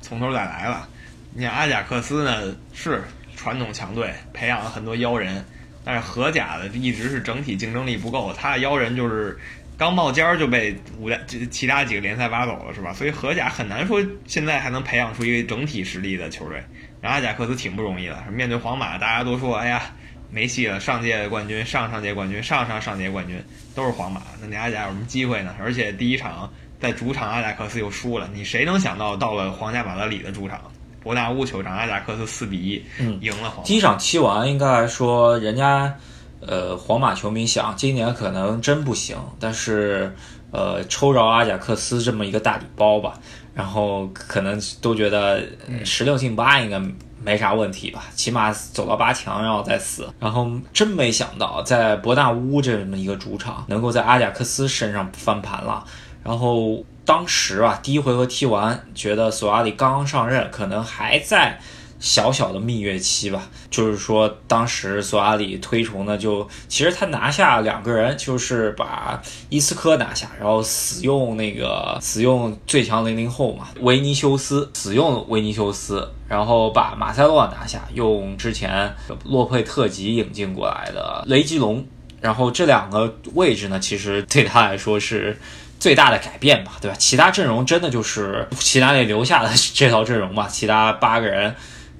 [0.00, 0.88] 从头再来了。
[1.34, 3.02] 你看阿贾克斯呢，是
[3.34, 5.44] 传统强队，培养了很多妖人，
[5.84, 9.36] 但是荷甲的一直是整体竞争力不够，他的妖人就是。
[9.78, 11.18] 刚冒尖儿就被五大
[11.50, 12.94] 其他几个联赛挖走了，是吧？
[12.94, 16.64] 所以荷甲很难说现在还能培养出一个整体实力的球队。
[17.02, 19.82] 然后阿贾克斯挺不容易的，面对皇马，大家都说哎呀
[20.30, 23.36] 没戏了，上届冠军、上上届冠军、上上上届冠军
[23.74, 25.54] 都是皇马，那你阿贾有什么机会呢？
[25.60, 30.58] 而且第一场在主场阿贾克斯又输了，你谁能想到到了皇家马德里的主场
[31.02, 32.82] 伯纳乌球场，阿贾克斯四比一
[33.20, 33.64] 赢了皇马。
[33.64, 35.94] 第一场踢完，应该来说人家。
[36.40, 40.14] 呃，皇马球迷想，今年可能真不行，但是，
[40.50, 43.14] 呃，抽着阿贾克斯这么一个大礼包吧，
[43.54, 45.42] 然后可能都觉得
[45.84, 46.80] 十六进八应该
[47.22, 50.08] 没啥问题吧，起码走到八强然后再死。
[50.20, 55.84] 然后真没想到，在伯纳乌这么一个主场，能够在阿贾克斯身上翻盘了。
[56.22, 61.58] 然后当时啊，第一回合踢完，觉得索阿里刚刚上任，可能还在。
[61.98, 81.84] 小小的蜜月期吧，就是说，当时索阿里推崇的就，其实他拿下两个人，就是把伊斯科拿下，然后死用那个死用最强零零后嘛，维尼修斯，死用维尼修斯，然后把马塞洛拿下，用之前洛佩特吉引进过来的雷吉隆，
[82.20, 85.38] 然后这两个位置呢，其实对他来说是
[85.80, 86.96] 最大的改变吧，对吧？
[86.98, 91.54] 其他阵容真的就是齐达内留下的这套阵容嘛，其他八个人。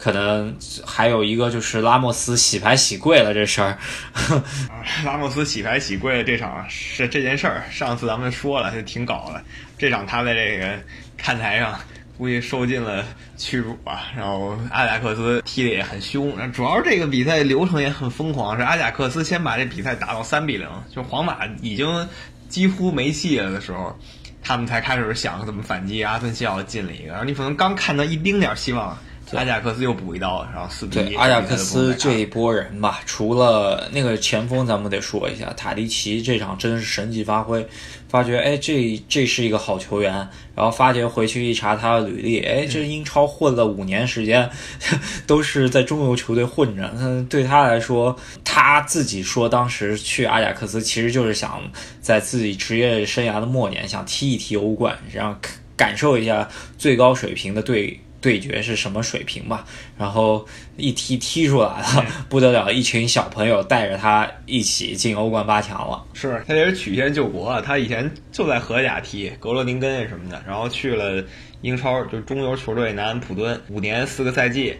[0.06, 3.76] 可能还有一个就是拉莫斯洗牌洗贵了这事儿，
[5.04, 9.42] 拉莫斯洗牌洗贵了这场是这件事儿，上次咱们说了，就挺搞的。
[9.76, 10.78] 这场他在这个
[11.16, 11.76] 看台上
[12.16, 13.04] 估计受尽了
[13.36, 14.04] 屈辱吧。
[14.16, 22.08] 然后阿贾克斯踢的也很凶，主要这个比赛流程也很疯狂，是阿贾克斯先把这比赛打到三比零，就皇马已经
[22.48, 23.98] 几乎没戏了的时候，
[24.40, 26.00] 他们才开始想怎么反击。
[26.04, 28.96] 阿森西奥进了一个，然后你可能刚看到一丁点希望。
[29.32, 31.08] 阿贾克斯又补一刀，然后四比一。
[31.08, 37.66] 对，阿贾克斯这一波人吧，除了那个前锋，咱们得说一下塔迪奇，这场真是神级发挥。
[38.08, 40.12] 发觉哎，这这是一个好球员，
[40.54, 44.48] 然后发觉回去一查他的履历，哎，这英超混了五年时间，
[45.26, 46.88] 都是在中游球队混着。
[46.96, 51.60] 嗯，对他来说，他自己说当时去阿贾克斯，其实就是想
[52.00, 55.36] 在自己职业生涯的末年，想踢一踢欧冠，然后
[55.76, 57.98] 感受一下最高水平的对。
[58.26, 59.64] 对决是什么水平吧？
[59.96, 60.44] 然后
[60.76, 62.72] 一踢踢出来了， 不得了！
[62.72, 66.02] 一群小朋友带着他一起进欧冠八强了。
[66.12, 71.22] 是他也是曲线救国，他以前就在荷甲踢格罗宁根什么的，然后去了
[71.60, 74.74] 英超，就中游球队南安普敦，五年四个赛季，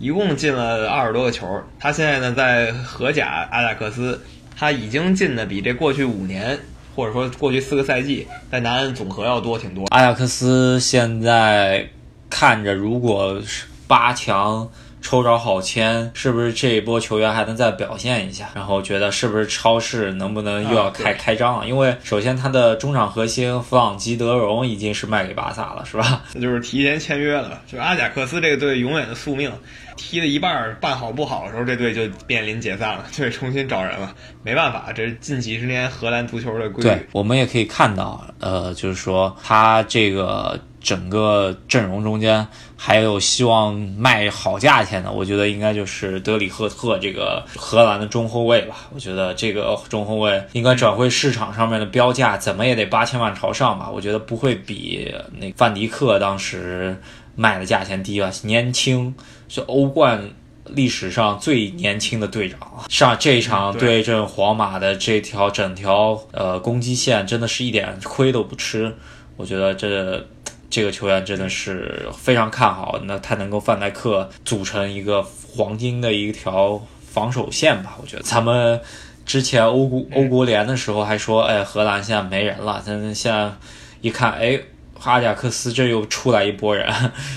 [0.00, 1.46] 一共进了二十多个球。
[1.78, 4.20] 他现在呢在荷甲阿贾克斯，
[4.56, 6.58] 他已经进的比这过去五年
[6.96, 9.84] 或者说过去四个赛季在南安总和要多挺多。
[9.90, 11.88] 阿贾克斯现在。
[12.30, 14.68] 看着，如果是八强
[15.00, 18.50] 抽着好签，是不是这一波球员还能再表现一下？
[18.54, 21.66] 然后觉得是不是超市能不能又要开开张了？
[21.68, 26.24] 因为首先他的中场核心弗朗基德容已经是卖给巴萨了，是吧？
[26.34, 27.60] 那就是提前签约了。
[27.70, 29.50] 就阿贾克斯这个队永远的宿命，
[29.96, 34.12] 踢了一半办好不好的时候，这队就面临解散了， 就得重新找人了。
[34.42, 36.90] 没办法，这是近几十年荷兰足球的规律。
[36.90, 40.58] 对，我们也可以看到，呃，就是说他这个。
[40.88, 48.88] 整个阵容中间还有希望卖好价钱的，我觉得应该就是德里赫特这个荷兰的中后卫吧。
[48.94, 53.90] 我觉得这个中后卫应该转会市场上面的标价怎么也得八千万朝上吧。
[53.92, 56.98] 我觉得不会比那范迪克当时
[57.36, 58.30] 卖的价钱低吧。
[58.44, 59.14] 年轻
[59.50, 60.30] 是欧冠
[60.64, 68.96] 历史上最年轻的队长，上这一场对阵皇马的这条整条呃攻击线真的是一点亏都不吃。
[69.36, 70.26] 我觉得这。
[70.70, 77.96] 这个球员真的是非常看好，那他能够范戴克组成一个黄金的一条防守线吧？
[78.00, 78.80] 我觉得咱们
[79.24, 83.52] 之前欧国欧国联的时候还说，哎，荷兰现在没人了，但现在
[84.00, 84.60] 一看，哎。
[85.04, 86.92] 阿贾克斯这又出来一波人，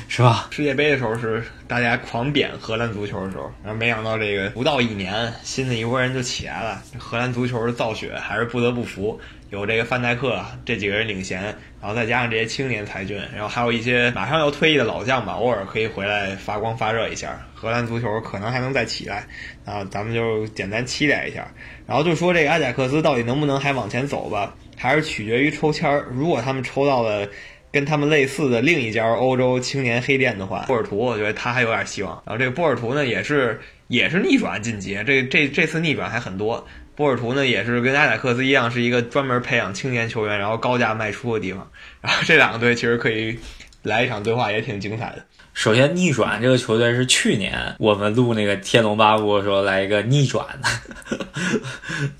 [0.07, 0.47] 是吧？
[0.49, 6.81] 世界杯的时候是大家狂贬荷兰足球的时候，然后没想到这个不到一年，新的一波人就起来了。
[6.97, 9.17] 荷兰足球的造血还是不得不服，
[9.51, 11.43] 有这个范戴克这几个人领衔，
[11.79, 19.27] 然后再加上这些青年才俊，然后还有一些马上要退役的老将吧，偶尔可以回来发光发热一下，荷兰足球可能还能再起来。
[19.65, 21.47] 啊，咱们就简单期待一下。
[21.85, 26.07] 然后就说这个阿贾克斯到底能不能还往前走吧，还是取决于抽签儿。
[26.11, 27.27] 如果他们抽到了。
[27.73, 32.21] 跟他们类似的另一家欧洲青年黑店的话，波尔图，我觉得他还有点希望。
[32.25, 36.67] 然后这个波尔图呢，也是也是逆转晋级，这这这次逆转还很多。
[36.95, 41.71] 波尔图呢，也是跟阿贾克斯一样，是一个专门培养青年球员，然后高价卖出的地方。
[42.01, 43.39] 然后这两个队其实可以
[43.83, 45.25] 来一场对话，也挺精彩的。
[45.53, 51.17] 首先，逆转这个球队是去年我们录那个《天龙八部》的时候来一个逆转的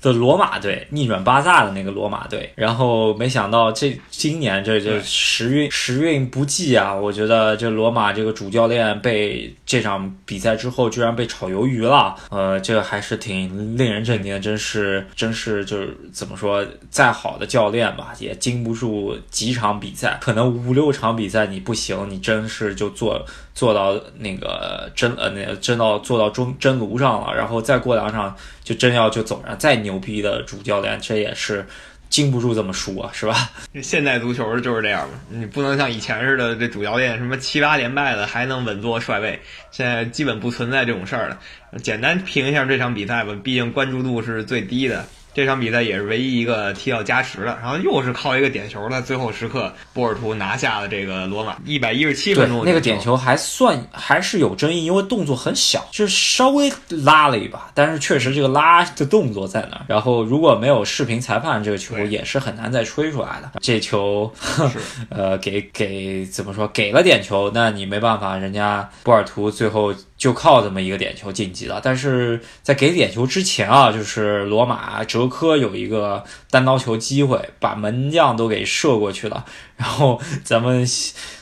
[0.00, 2.52] 的罗马队，逆转巴萨的那个罗马队。
[2.54, 6.94] 然后没想到这今年这这时运时运不济啊！
[6.94, 12.14] 我觉得这罗马这个主教练被这场比赛之后居然被炒鱿鱼了。
[12.28, 23.21] 呃，这个还是挺令人震惊的，真是真是就是怎么说，再好的教练吧，也经不住几场比赛，可能五六场比赛你不行，你真是就做。
[23.54, 31.66] 做到那个真呃，那个真到做到中真炉上了，然后再过两场就真要就走上，再牛逼的主教练，这也是
[32.08, 33.50] 经不住这么输啊，是吧？
[33.82, 41.38] 现代足球就是这样嘛，你不能像以前似的，这主教练什么七八连败的还能稳坐帅位，现在基本不存在这种事儿了。
[41.82, 45.04] 简单评一下这场比赛吧，毕竟关注度是最低的。
[45.34, 52.62] 这场比赛也是唯一一个踢到加时的，然后又是靠一个点球，在最后时刻波尔图拿下了这个罗马，一百一十七分钟。
[52.64, 59.84] 那个点球还算还是有争议，因为动作很小，就是稍微拉了一把，但是确实这个拉的动作在那儿。
[59.88, 63.52] 然后如果没有视频裁判，这个球也是很难再吹出来的。
[63.60, 64.32] 这球，
[65.08, 66.68] 呃，给给怎么说？
[66.68, 69.94] 给了点球，那你没办法，人家波尔图最后。
[70.22, 79.44] 就靠这么一个点球晋级了，但是在给点球之前啊，就是罗马哲科有一个单刀球机会，把门将都给射过去了。
[79.76, 80.86] 然后咱们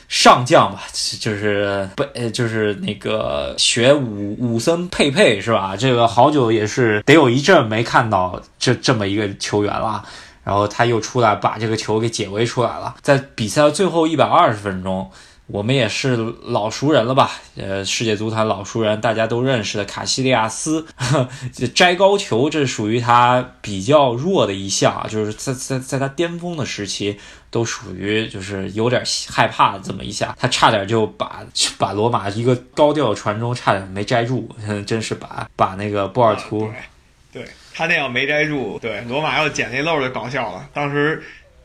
[0.07, 0.81] 上将吧，
[1.19, 5.75] 就是不，就是那个学武武森佩佩是吧？
[5.77, 10.03] 这个好久也是得有一阵没看到这这么一个球员了。
[10.43, 15.11] 然后他又出来把这个球给解围出来了，在比赛的最后一百二十分钟。
[15.51, 17.31] 我们也是老熟人了吧？
[17.57, 20.85] 呃，世界足坛老熟人，大家都认识的卡西利亚斯，
[21.53, 31.43] 这 摘高球，这属于他比较弱的一项啊，就是在在在他巅峰的时期，都属于就是有点害怕这么一下，他差点就把
[31.77, 34.49] 把罗马一个高调传中差点没摘住，
[34.87, 36.71] 真是把把那个波尔图，
[37.33, 41.21] 对他那要没摘住，对罗马要捡那漏就搞笑了，当时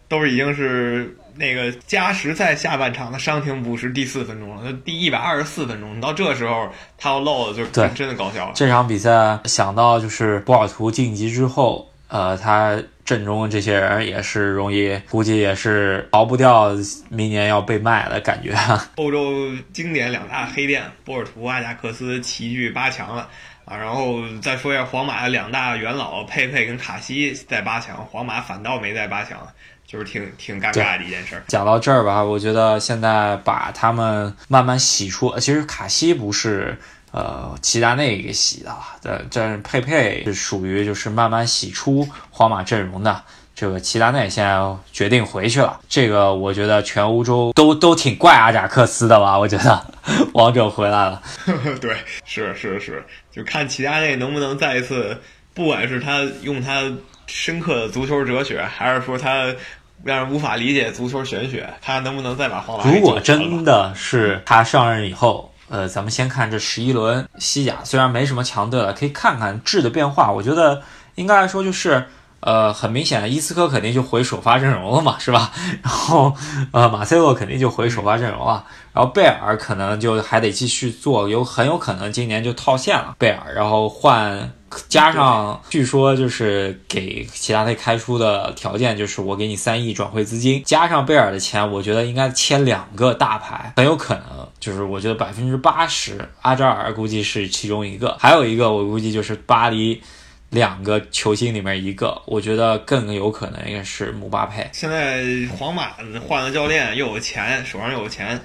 [0.09, 1.16] 都已经是。
[1.39, 8.53] 那个加时赛下半场的伤停补时第四分钟了，第一百二十四分钟，到这时候他要漏了，就真的搞笑了。
[8.55, 16.70] 这场比赛想到就是波尔图晋级之后，呃，他阵中这些人也是容易，估计也是逃不掉
[17.09, 18.53] 明年要被卖的感觉。
[18.97, 23.28] 欧洲经典两大黑店，波尔图、阿贾克斯齐聚八强了
[23.64, 23.76] 啊！
[23.76, 29.39] 然后再说一下皇马的两大元老佩佩跟卡西在八强，皇马反倒没在八强。
[29.87, 31.43] 就是挺挺尴尬的一件事。
[31.49, 36.76] 讲到这儿吧，我觉得现在把他们慢慢洗出，其实卡西不是
[37.12, 43.22] 呃齐达内给洗的，这这佩佩是属于就是慢慢洗出皇马阵容的。
[43.55, 49.39] 这个齐达内现在决定回去了，这个我觉得全欧洲都都挺怪阿贾克斯的吧？
[49.39, 49.87] 我觉得
[50.34, 51.22] 王者回来了。
[51.80, 55.18] 对，是是是，就看齐达内能不能再一次，
[55.55, 56.82] 不管是他用他
[57.26, 59.51] 深刻的足球哲学，还是说他。
[60.07, 62.89] 让人无法理解足球玄学，他能不能再把皇马？
[62.89, 70.31] 如果真的是他上任以后，呃，咱们先看这十一轮西甲，虽然没什么强队了，可以看看质的变化。
[70.31, 70.81] 我觉得
[71.17, 72.07] 应该来说就是，
[72.39, 75.51] 呃，很明显，伊斯科肯定就回首发阵容了嘛，是吧？
[75.83, 76.33] 然后，
[76.71, 84.53] 呃，马塞洛肯定就回首发阵容了，然后贝尔可能就还得继续做，有很有可能今年就套现了贝尔，然后换。
[84.89, 100.03] 加上，据说就是给齐达内开出的条件，就是我给你三亿转会资金，加上贝尔的钱，我觉得应该签两个大牌，很有可能就是我觉得百分之八十，阿扎尔估计是其中一个，还有一个我估计就是巴黎
[100.51, 104.69] 两个球星里面一个，我觉得更有可能应该是姆巴佩。
[104.73, 105.25] 现在
[105.57, 105.93] 皇马
[106.27, 108.41] 换了教练，又有钱，手上又有钱，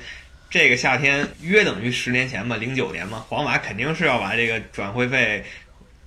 [0.49, 5.43] 这个夏天约等于十年前吧，零九年嘛，皇马肯定是要把这个转会费。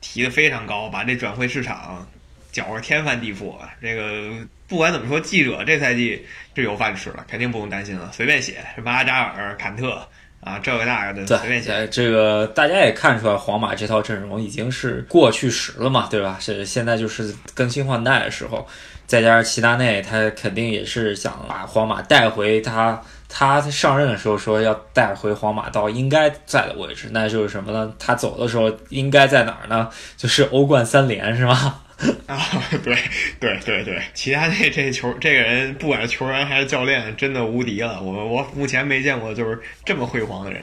[0.05, 2.07] 提的非常高，把这转会市场
[2.53, 3.55] 搅得天翻地覆。
[3.81, 4.35] 这个
[4.69, 6.23] 不管怎么说，记者这赛季
[6.55, 10.07] 是有饭吃了，肯定不用担心了，随便写什么阿扎尔、坎特
[10.41, 11.89] 啊，这个那个的随便写。
[11.89, 16.37] 这个大家也看出来，皇马这套阵容已经是过去时了嘛，对吧？
[16.39, 18.69] 是现在就是更新换代的时候，
[19.07, 23.03] 再加上齐达内，他肯定也是想把皇马带回他。
[23.37, 27.93] 他上任的时候说要带回皇马到应该在的位置，那就是什么呢？
[27.99, 29.91] 他走的时候应该在哪儿呢？
[30.17, 31.81] 就是欧冠三连，是吗？
[32.29, 32.39] 啊，
[32.85, 32.97] 对
[33.41, 38.01] 对对对，齐达内这球这个人，不管是球员还是教练，真的无敌了。
[38.01, 40.63] 我我目前没见过就是这么辉煌的人。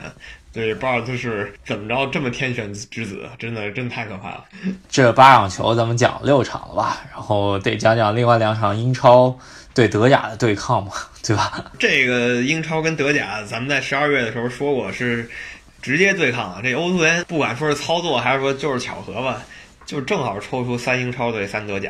[0.54, 4.46] 对，不知道就是怎么着这么天选之子，真的真太可怕了。
[4.90, 7.02] 这八场球咱们讲六场了吧？
[7.12, 9.38] 然后得讲讲另外两场英超。
[9.74, 10.92] 对德甲的对抗嘛，
[11.24, 11.72] 对吧？
[11.80, 15.30] 这个英超跟德甲，咱们在十二月的时候说过是
[15.82, 16.62] 直接对抗啊。
[16.64, 19.42] 这欧足联不管说是操作还是说就是巧合吧，
[19.86, 21.90] 就正好抽出三英超对三德甲。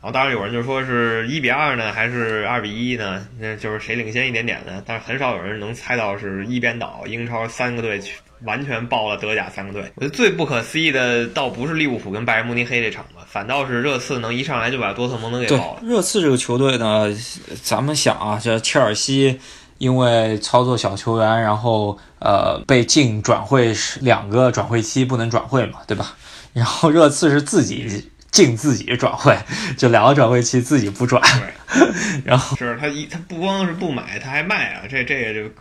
[0.00, 3.24] 然后当然有人就说是一比二呢，还是二比一呢？
[3.38, 4.82] 那就是谁领先一点点呢？
[4.84, 8.02] 但是很少有人能猜到是一边倒，英超三个队
[8.42, 9.82] 完全爆了德甲三个队。
[9.94, 15.80] 我觉得最不可思议的倒不是利物浦跟拜仁慕尼黑这场吧，反倒是热刺能一上来就把多特蒙德给爆了。
[15.82, 17.08] 热刺这个球队呢，
[17.62, 19.40] 咱们想啊，这切尔西
[19.78, 26.14] 因为操作小球员，然后呃被禁转会两个转会期不能转会嘛，对吧？
[26.52, 28.10] 然后热刺是自己。
[28.32, 29.36] 禁自己转会，
[29.76, 31.22] 就两个转会期自己不转，
[32.24, 34.84] 然后是他一他不光是不买，他还卖啊！
[34.88, 35.54] 这这个就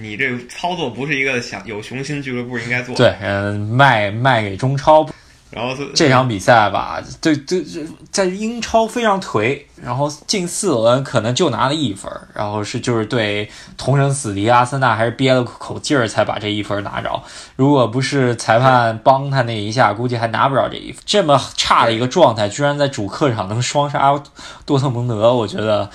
[0.00, 2.96] 你这操作不是一个想有雄心俱乐部应该做。
[2.96, 5.06] 对，嗯，卖卖给中超。
[5.54, 7.64] 然后这场比赛吧，对对，
[8.10, 17.22] 在英超非常颓，然后近四轮可能就拿了一分，然后是就是对同城死敌阿森纳还是憋了口劲儿才把这一分拿着，
[17.54, 21.00] 如果不是裁判帮他那一下，估计还拿不着这一分。
[21.06, 24.20] 这么差的一个状态，居然在主客场能双杀
[24.66, 25.88] 多特蒙德，我觉得，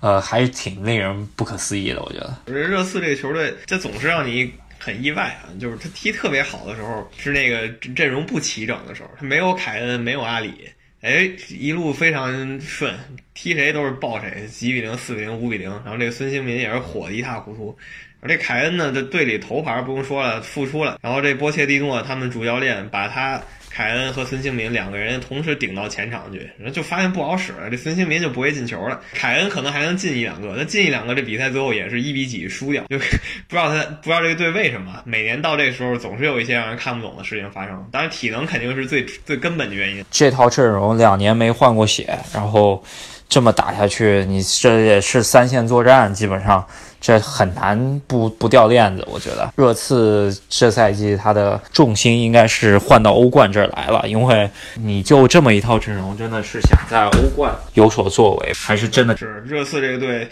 [0.00, 2.02] 呃，还是挺令人不可思议的。
[2.02, 4.52] 我觉得，我觉得热刺这个球队，这总是让你。
[4.78, 10.52] 很意外啊，就是他踢特别好的时候，是那个阵容不齐整的时候，他没有凯恩，没有阿里，
[11.00, 12.94] 哎，一路非常顺，
[13.34, 17.76] 踢谁都是爆谁，几比零、四比零、五比零，然后这个孙兴民也是火的一塌糊涂，
[18.20, 23.42] 而这凯恩呢，这队里头牌不用说了，复出了，然后这波切蒂诺他们主教练把他。
[23.78, 29.00] 凯恩和孙兴民两个人同时顶到前场去，然后就发现不好使了，这孙兴民就不会进球了。
[29.14, 32.98] 凯恩可能还能进一两个，那进一两个，这比赛最后也是一比几输掉，就
[33.46, 37.88] 不知道他不知道这个队为什么每年到这时候总是有一些让人看不懂的事情发生。
[37.92, 40.04] 当然，体能肯定是最最根本的原因。
[40.10, 42.82] 这套阵容两年没换过血，然后
[43.28, 46.66] 这么打下去，你这也是三线作战，基本上。
[47.00, 60.28] 这很难不不掉链子，我觉得热刺这赛季他的重心应该是换到欧冠这儿来了，因为你就这么一套阵容，真的是想在欧冠有所作为，还是真的是热刺这个队，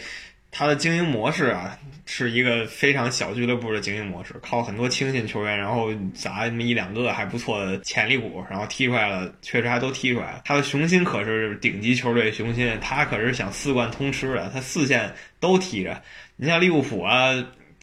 [0.50, 10.40] 他的经营模式啊，是一个非常小俱乐部的经营模式，靠很多青训球员，然后砸那么一两个还不错的潜力股，然后踢出来了，确实还都踢出来了。
[10.44, 16.00] 他的雄心可是顶级球队雄心，他可是想四冠通吃的，他四线都踢着。
[16.36, 17.32] 你像利物浦啊、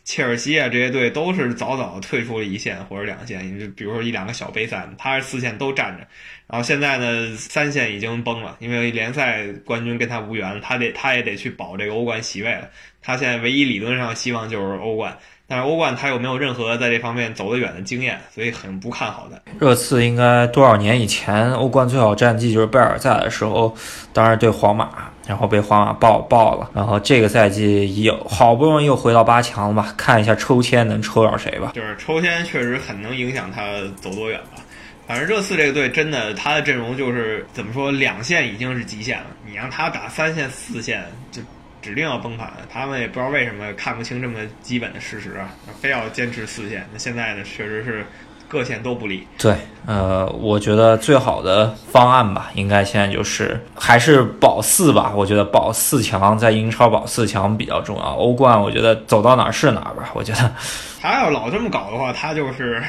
[0.03, 6.05] 切尔西啊这些队都是早早退出了一线或者两线，你就比如说一两个小杯赛，他是四线都站着，
[6.47, 12.69] 然后现在呢三线已经崩了，因为联赛冠军跟他无缘，他得他也得去保这个欧冠席位了。
[13.01, 15.17] 他现在唯一理论上希望就是欧冠。
[15.45, 19.39] 但是欧冠他有没有任何在这方面走得远的经验，所以很不看好的。
[19.59, 23.75] 热刺应该多少年以前欧冠最好战绩就是贝尔在的时候，
[24.13, 26.69] 当然对皇马，然后被皇马爆爆了。
[26.73, 31.71] 然后这个赛季有好不容易又回到八强了吧，看一下抽签能抽到谁吧。
[31.75, 33.61] 就是抽签确实很能影响他
[34.01, 34.61] 走多远吧。
[35.07, 39.27] 反正热刺这个队真的，他的阵容就是怎么说，两线已经是极限了。
[39.45, 41.41] 你让他打三线、四线就。
[41.81, 46.87] 指定要崩盘，他们也不知道为什么看不清这么基本的事实啊，非要坚持四线。
[46.93, 48.05] 那现在呢，确实是
[48.53, 49.27] 各线都不利。
[49.39, 49.55] 对，
[49.87, 55.11] 呃，我觉得最好的方案吧，应该现在就是还是保四吧。
[55.15, 58.03] 我觉得保四强，在英超保四强比较重要。
[58.13, 60.11] 欧冠，我觉得走到哪儿是哪儿吧。
[60.13, 60.53] 我觉得
[61.01, 62.83] 他要老这么搞的话，他就是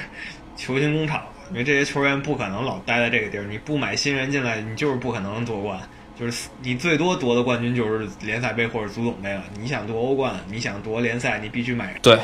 [0.55, 3.45] 球星工厂，因为这些球员不可能老待在这个地儿。
[3.49, 5.81] 你不买新人进来，你就是不可能夺冠。
[6.19, 9.43] 就是你最多夺的冠军就是联赛杯或者足总杯了。
[9.59, 11.95] 你想夺欧冠，你想夺联赛，你必须买。
[12.03, 12.19] 对，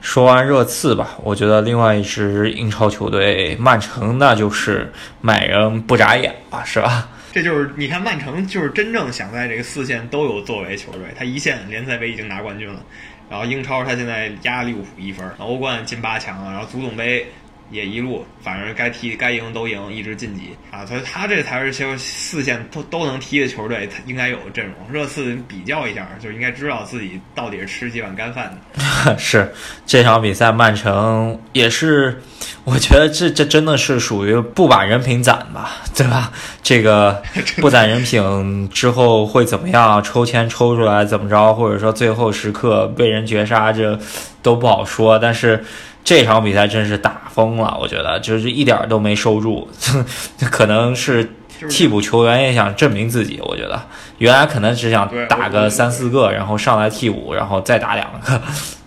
[0.00, 7.08] 说完热刺吧，我觉得另外一支英超球队曼城，那就是买人不眨眼吧，是吧？
[7.32, 11.02] 这就是你看曼城就是真正想在这个四线都有作为球队。
[11.18, 12.80] 他一线联赛杯已经拿冠军了，
[13.28, 17.26] 然后英超他现在压利物浦一分，欧冠进八强了，然后足总杯。
[17.74, 20.86] 也一路，反正该踢该赢都赢，一直晋级啊！
[20.86, 24.74] 所以他这才是就四线都都能踢的球队，他应该有的阵容。
[24.92, 29.18] 热刺比较一下，就应该知道自己到底是吃几碗干饭的。
[29.18, 29.52] 是
[29.84, 32.22] 这场比赛，曼城也是，
[32.62, 36.30] 我觉得这这真的是属于不把人品攒吧，对吧？
[36.62, 37.20] 这个
[37.60, 40.00] 不攒人品之后会怎么样？
[40.00, 41.52] 抽签抽出来怎么着？
[41.52, 43.98] 或者说最后时刻被人绝杀，这
[44.42, 45.18] 都不好说。
[45.18, 45.64] 但是。
[46.04, 49.66] 这场比赛真是打疯了，我觉得就是一点都没收住，
[50.52, 51.28] 可能是
[51.70, 53.40] 替补球员也想证明自己。
[53.42, 53.80] 我觉得
[54.18, 58.40] 原来可能只想打个三四个，然后上来替补，然后再打两个。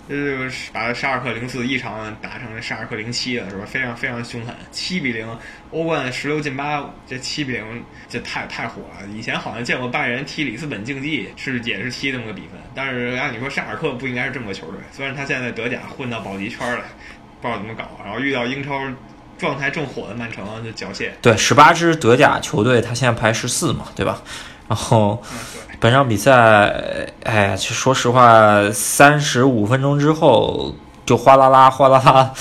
[0.10, 3.66] 这个把沙尔克零四一场打成了沙尔克零七了，是吧？
[3.66, 5.28] 非常非常凶狠，七比零，
[5.72, 9.06] 欧冠十六进八，这七比零这太太火了。
[9.14, 12.52] 以前好像见过拜仁踢里斯本竞技，是也是踢这么个比分。
[12.74, 14.80] 但是按理说，沙尔克不应该是这么个球队。
[14.92, 16.86] 虽然他现在德甲混到保级圈了，
[17.42, 18.00] 不知道怎么搞。
[18.04, 18.80] 然后遇到英超
[19.38, 21.10] 状态正火的曼城就缴械。
[21.22, 24.22] 对，十八支德甲球队，他现在排十四嘛，对吧？
[24.70, 25.22] 然后。
[25.80, 26.32] 本场比赛，
[27.24, 30.76] 哎呀，就说实话，三十五分钟之后
[31.06, 32.34] 就哗啦啦、哗啦啦，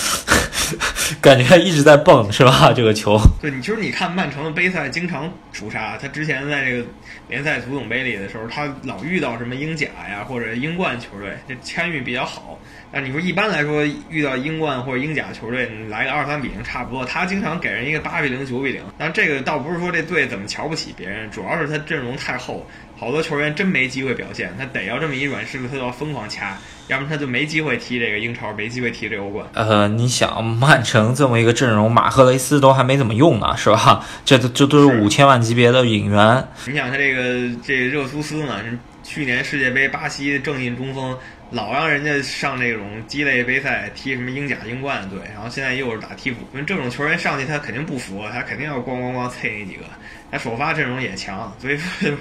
[1.20, 2.72] 感觉一直在蹦，是吧？
[2.74, 3.20] 这个球。
[3.43, 6.87] 对，你其实你看曼城的杯赛经常出杀，他之前在这个
[7.28, 12.59] 联赛足总杯里的时候，他老遇到什么英甲呀或者英冠球队，这签运比较好。
[12.91, 17.05] 但你说一般来说，遇到英冠或者英甲球队，来个二三比零差不多。
[17.05, 18.80] 他经常给人一个八比零、九比零。
[18.97, 22.64] 但这个倒不是说这队怎么瞧不起别人，主要是他阵容太厚。
[22.99, 26.57] 好多球员真没机会表现，他得要这么一软柿子，他都要疯狂掐，
[26.88, 29.47] 要不然他就没机会踢这个英超，没机会踢这欧冠。
[29.53, 34.03] 呃，你想曼城这么一个阵容，马赫雷斯都还没怎么用呢，是吧？
[34.24, 36.49] 这都这都是五千万级别的引援。
[36.66, 38.61] 你想他这个这热苏斯呢，
[39.03, 41.14] 去年世界杯巴西正印中锋，
[41.51, 49.84] 老让人家上这种鸡肋杯赛踢什么英甲、英冠队，然后现在又是打替补，因为这种球员上去他肯定不服，他肯定要咣咣咣啐那几个。
[50.32, 52.11] 他首发阵容也强，所以说。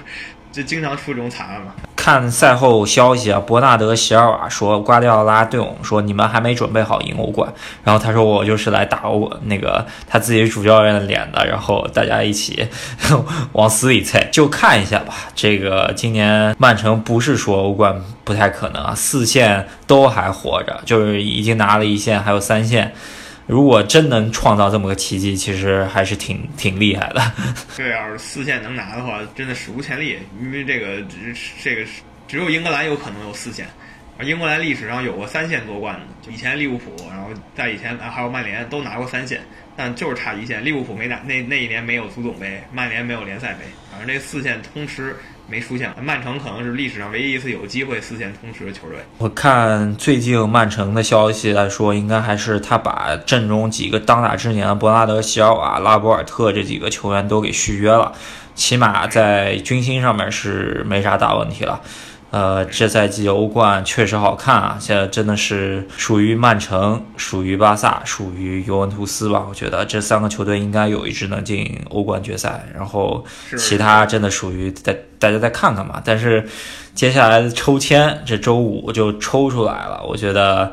[0.55, 1.73] 就经常出这种惨案嘛。
[1.97, 7.51] 看赛后消息啊，伯纳德·席尔瓦说，瓜迪奥拉对我们说，你们还没准备好赢欧冠。
[7.83, 11.45] 然后他说，我就是来打我那个他自己主教练的脸的。
[11.45, 12.65] 然后大家一起
[13.51, 15.13] 往死里猜，就看一下吧。
[15.33, 22.93] 这个今年曼城不是说欧冠不太可能啊，四线都还活着，就是已经拿了一线，还有三线。
[23.47, 27.21] 如果真能创造这么个奇迹，其实还是挺挺厉害的。
[27.75, 30.17] 这要是四线能拿的话，真的史无前例。
[30.41, 31.83] 因为这个只这个
[32.27, 33.67] 只有英格兰有可能有四线，
[34.17, 39.41] 而英格兰历史上有过三线夺冠的，就以前利物浦，然后在以前还有曼联都拿过三线，
[39.77, 40.65] 但就是差一线。
[40.65, 43.59] 利物浦没拿那那一年没有足总杯，曼联没有联赛杯，
[43.91, 45.15] 反正这四线通吃。
[45.47, 48.97] 没出现，曼城可能是历史上唯一一次有机会四线通吃的球队。
[49.19, 58.11] 我看最近曼城的消息来说，应该还是他把阵中几个当打之年的伯纳德、席尔瓦、拉波尔特这几个球员都给续约了，
[58.55, 61.79] 起码在军心上面是没啥大问题了。
[62.36, 64.77] 呃，这赛季欧冠确实好看啊！
[64.77, 69.45] 现在真的是属于曼城、属于巴萨、属于尤文图斯吧？
[69.47, 73.23] 我觉得这三个球队应该有一支能进欧冠决赛，然后
[73.57, 76.01] 其他真的属于再大家再看看吧。
[76.03, 76.45] 但是
[76.93, 80.69] 接下来的抽签，这周五就抽出来了，我觉得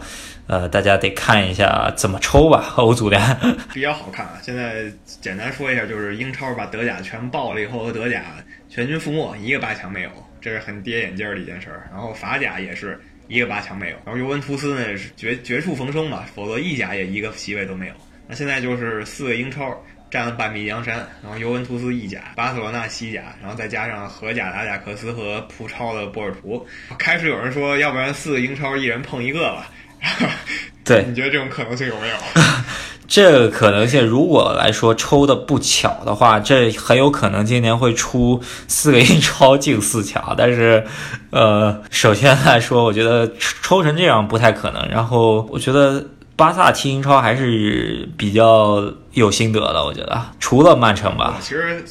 [0.48, 2.64] 呃，大家得看一下怎么抽吧。
[2.74, 3.38] 欧足联
[3.72, 4.32] 比较好看啊！
[4.42, 4.86] 现在
[5.20, 8.24] 简单说一下，就是英超把德甲全爆了以后，德甲
[8.68, 10.10] 全军覆没，一个八强没有。
[10.43, 17.95] 这是很跌眼镜的一件事儿，然后法甲也是一个八强没有，然后尤文图斯呢是绝绝处逢生嘛，否则意甲也一个席位都没有。
[18.26, 26.66] 那现在就是四个英超占了半壁江山，然后尤文图斯意甲，巴塞罗那西甲，然后再加上荷甲的阿贾克斯和葡超的波尔图。
[26.99, 29.70] 开始有人说，要不然四个英超一人碰一个吧？
[30.84, 32.16] 对，你觉得这种可能性有没有？
[33.07, 40.34] 这个可能性，如果来说抽的不巧的话，这很有可能今年会出四个英超进四强。
[40.36, 40.82] 但是，
[41.30, 43.30] 呃，首先来说，我觉得
[43.62, 44.88] 抽成这样不太可能。
[44.88, 46.03] 然后，我觉得
[46.36, 48.82] 巴萨踢英超还是比较
[49.12, 49.84] 有心得的。
[49.84, 51.36] 我觉得，除了曼城吧。
[51.40, 51.84] 其实，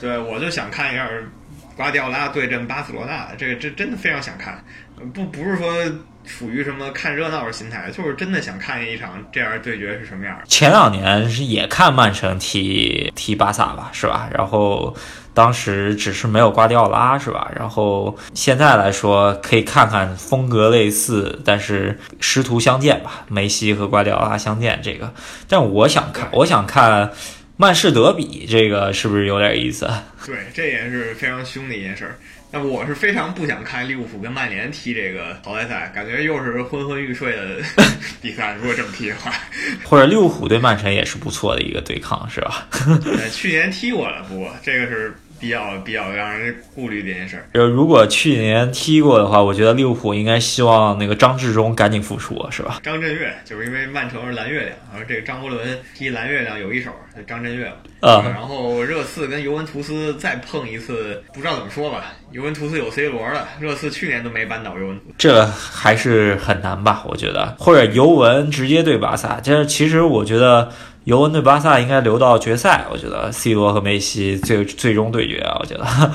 [0.00, 1.06] 对我就想看一下
[1.76, 4.64] 瓜迪奥拉对阵巴塞罗那，这个这真的非常想看。
[5.14, 5.68] 不，不是说。
[6.24, 10.38] 属于什么看热闹的心态，就是真的想看一场这样对决是什么样。
[10.46, 14.28] 前两年是也看曼城踢踢巴萨吧，是吧？
[14.32, 14.96] 然后
[15.34, 17.50] 当时只是没有瓜迪奥拉，是吧？
[17.56, 25.12] 然后现在来说可以看看风格类似，但是师徒相见吧，梅西和瓜迪奥拉相见这个。
[25.48, 27.10] 但我想看，我想看
[27.62, 29.88] 曼市德比，这个是不是有点意思？
[30.26, 32.18] 对，这也是非常凶的一件事儿。
[32.50, 37.58] 那我是非常不想看利物浦跟曼联踢这个淘汰赛，感觉又是昏昏欲睡的
[38.20, 38.56] 比赛。
[38.58, 39.32] 如果这么踢的话，
[39.84, 42.66] 或者利物浦对曼城也是不错的一个对抗，是吧？
[43.30, 45.14] 去年踢过了，不过这个是。
[45.42, 47.44] 比较比较让人顾虑这件事儿。
[47.52, 52.78] 就如果去年踢过的话，我觉得利物浦应该希望那个张志忠赶紧复出，是吧？
[52.84, 56.92] 张震岳就是因为曼城是蓝月亮，而这个张伯伦踢蓝月亮有一手，
[57.26, 57.66] 张震岳。
[57.98, 58.22] 啊。
[58.24, 62.12] 然后热刺跟尤文图斯再碰一次，不知道怎么说吧？
[62.32, 65.14] 尤文图斯有 C 罗了，热刺去年都没扳倒尤文图斯。
[65.16, 67.04] 这还是很难吧？
[67.06, 70.72] 我觉得，或者尤文直接对巴萨，这其实我觉得。
[71.04, 75.82] 尤文对巴萨应该留到决赛，我觉得 C 罗和梅西最最终对决啊，我觉得。
[75.82, 76.14] 啊，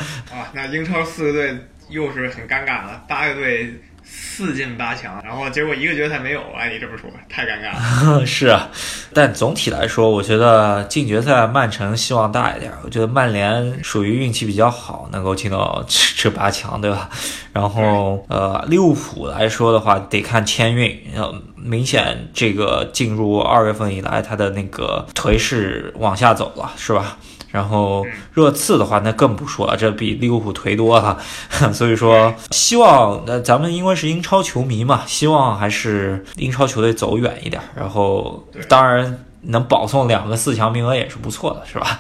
[0.54, 1.58] 那英超四个队
[1.90, 3.74] 又是很尴尬了，八个队。
[4.20, 8.26] 四进八强，然后结果一个决赛没有，按你这么说，太尴尬了。
[8.26, 8.70] 是啊，
[9.14, 12.72] 但总体来说，我觉得进决赛曼城希望大一点。
[12.84, 15.84] 我觉得曼联属于运气比较好，能够进到
[16.18, 17.10] 这八强，对吧？
[17.54, 21.00] 然后呃，利物浦来说的话，得看签运。
[21.16, 27.18] 呃，明显这个进入二月份以来，他的那个颓势往下走了，是吧？
[27.50, 31.18] 然后热刺的话，那更不说了，这比利物浦颓多了。
[31.74, 37.62] 所以说，希望那咱们因为是英超球迷嘛，希望还是英超球队走远一点。
[37.76, 42.00] 然后，当然能保送两个四强名额也是不错的，是吧？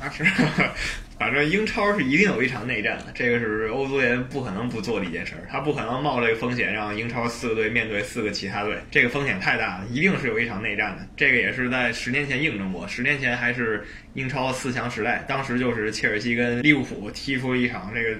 [1.22, 11.06] 反正英超是一定有一场内战的，这个是欧足联不可能不做的一件事儿，他不可能冒这个风险让英超四个队面对四个其他队，这个风险太大了，一定是有一场内战的。
[11.16, 18.16] 这个也是在十年前印证过，十年前还是英超四强时代，当时就是切尔西跟利物浦踢出一场这个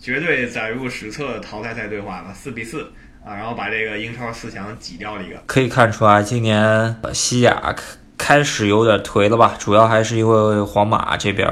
[0.00, 2.90] 绝对载入史册的淘汰赛对话吧，四比四
[3.22, 5.36] 啊，然后把这个英超四强挤掉了一个。
[5.46, 7.76] 可以看出来，今年西甲
[8.16, 11.46] 开始有点颓了吧，主要还是因为皇马这边。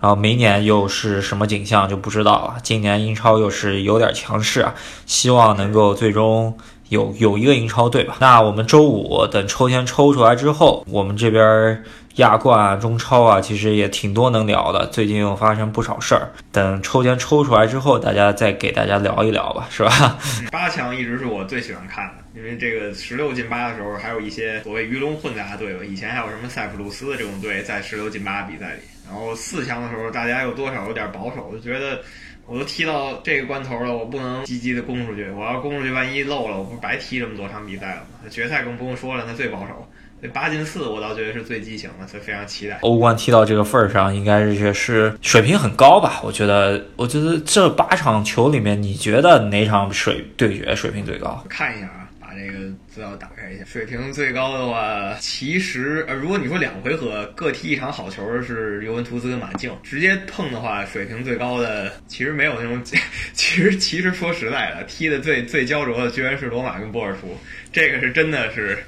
[0.00, 2.56] 然后明年又是什么景象就不知道了。
[2.62, 4.74] 今年英超又是有点强势啊，
[5.06, 6.56] 希望能够最终
[6.90, 8.16] 有有一个英超队吧。
[8.20, 11.82] 那我们周五等抽签抽出来之后，我们这边
[12.16, 14.86] 亚冠啊、中超啊，其实也挺多能聊的。
[14.86, 20.18] 最近又发生不少事儿，等抽签抽出来之后，大家再给大家聊一聊吧，是吧？
[20.52, 22.12] 八强一直是我最喜欢看的。
[22.34, 28.80] 因为这个十六进八的时候，还有一些所谓鱼龙混杂的队伍，以前还有什么塞浦路斯的这种队在十六进八比赛里。
[29.08, 32.00] 然后四强的时候，大家又多少有点保守，就觉得
[32.46, 35.28] 我都踢到这个关头了，我不能积极的攻出去。
[35.30, 38.28] 我要攻出去，万一漏了，我不白踢这么多场比赛了吗？
[38.30, 39.88] 决赛更不用说了，那最保守。
[40.22, 42.78] 这八进四我倒觉得是最激情的，所以非常期待。
[42.80, 46.20] 欧冠踢到这个份儿上，应该是是水平很高吧？
[46.24, 51.44] 我觉得，我觉得这八场球里面，你觉得哪场水对决水平最高？
[51.50, 52.05] 看一下啊，把
[52.36, 52.58] 这个
[52.92, 53.64] 资料打开一下。
[53.64, 62.82] 水平最高的话，其实呃，如果你说两回合各踢一场好球是尤文图斯跟马竞，直接碰的话，水平最高的其实没有那种。
[63.32, 67.36] 其实其实说实在的，踢的最最焦灼的居然是罗马跟波尔图，
[67.72, 68.78] 这个是真的是。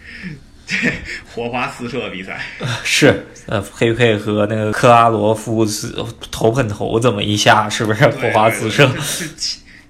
[0.66, 0.92] 对，
[1.32, 2.38] 火花四射的比赛
[2.84, 5.66] 是，呃，佩佩和那个克拉罗夫
[6.30, 8.86] 头碰头这么一下，是不是火花四射？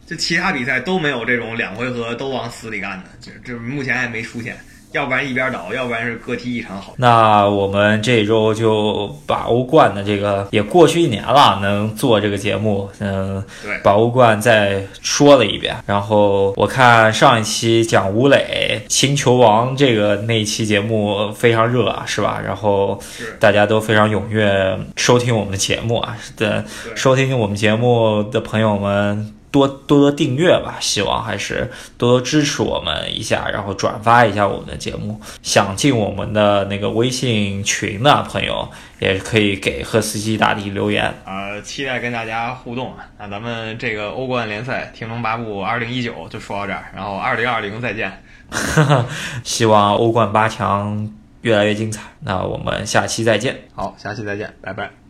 [0.09, 4.56] 就其他比赛都没有这种两回合都往死里干的，就就目前还没出现。
[4.92, 6.94] 要不然一边倒，要不然是各踢一场好。
[6.96, 15.76] 那我们这周就把欧冠的这个也过去一年了，能做这个节目，嗯，对，把欧冠再说了一遍。
[15.84, 22.40] 然后我看上一期讲吴磊新球王这个那一期节目非常热啊，是吧？
[22.42, 22.98] 然后
[23.38, 26.62] 大家都非常踊跃收听我们的节目啊，对，
[26.96, 29.34] 收听我们节目的朋友们。
[29.51, 35.20] 多多多订阅吧，希望还是多多支持我们一下，然后转发一下我们的节目。
[35.42, 38.68] 想进我们的那个微信群的朋友，
[38.99, 41.12] 也可以给赫斯基大帝留言。
[41.24, 43.07] 呃，期待跟大家互动啊。
[43.18, 48.22] 那咱们这个欧冠联赛《天龙八部》二零一九就说到这儿，然后二零二零再见。
[49.44, 52.03] 希望欧冠八强越来越精彩。
[52.20, 53.57] 那我们下期再见。
[53.74, 55.07] 好，下期再见，拜拜。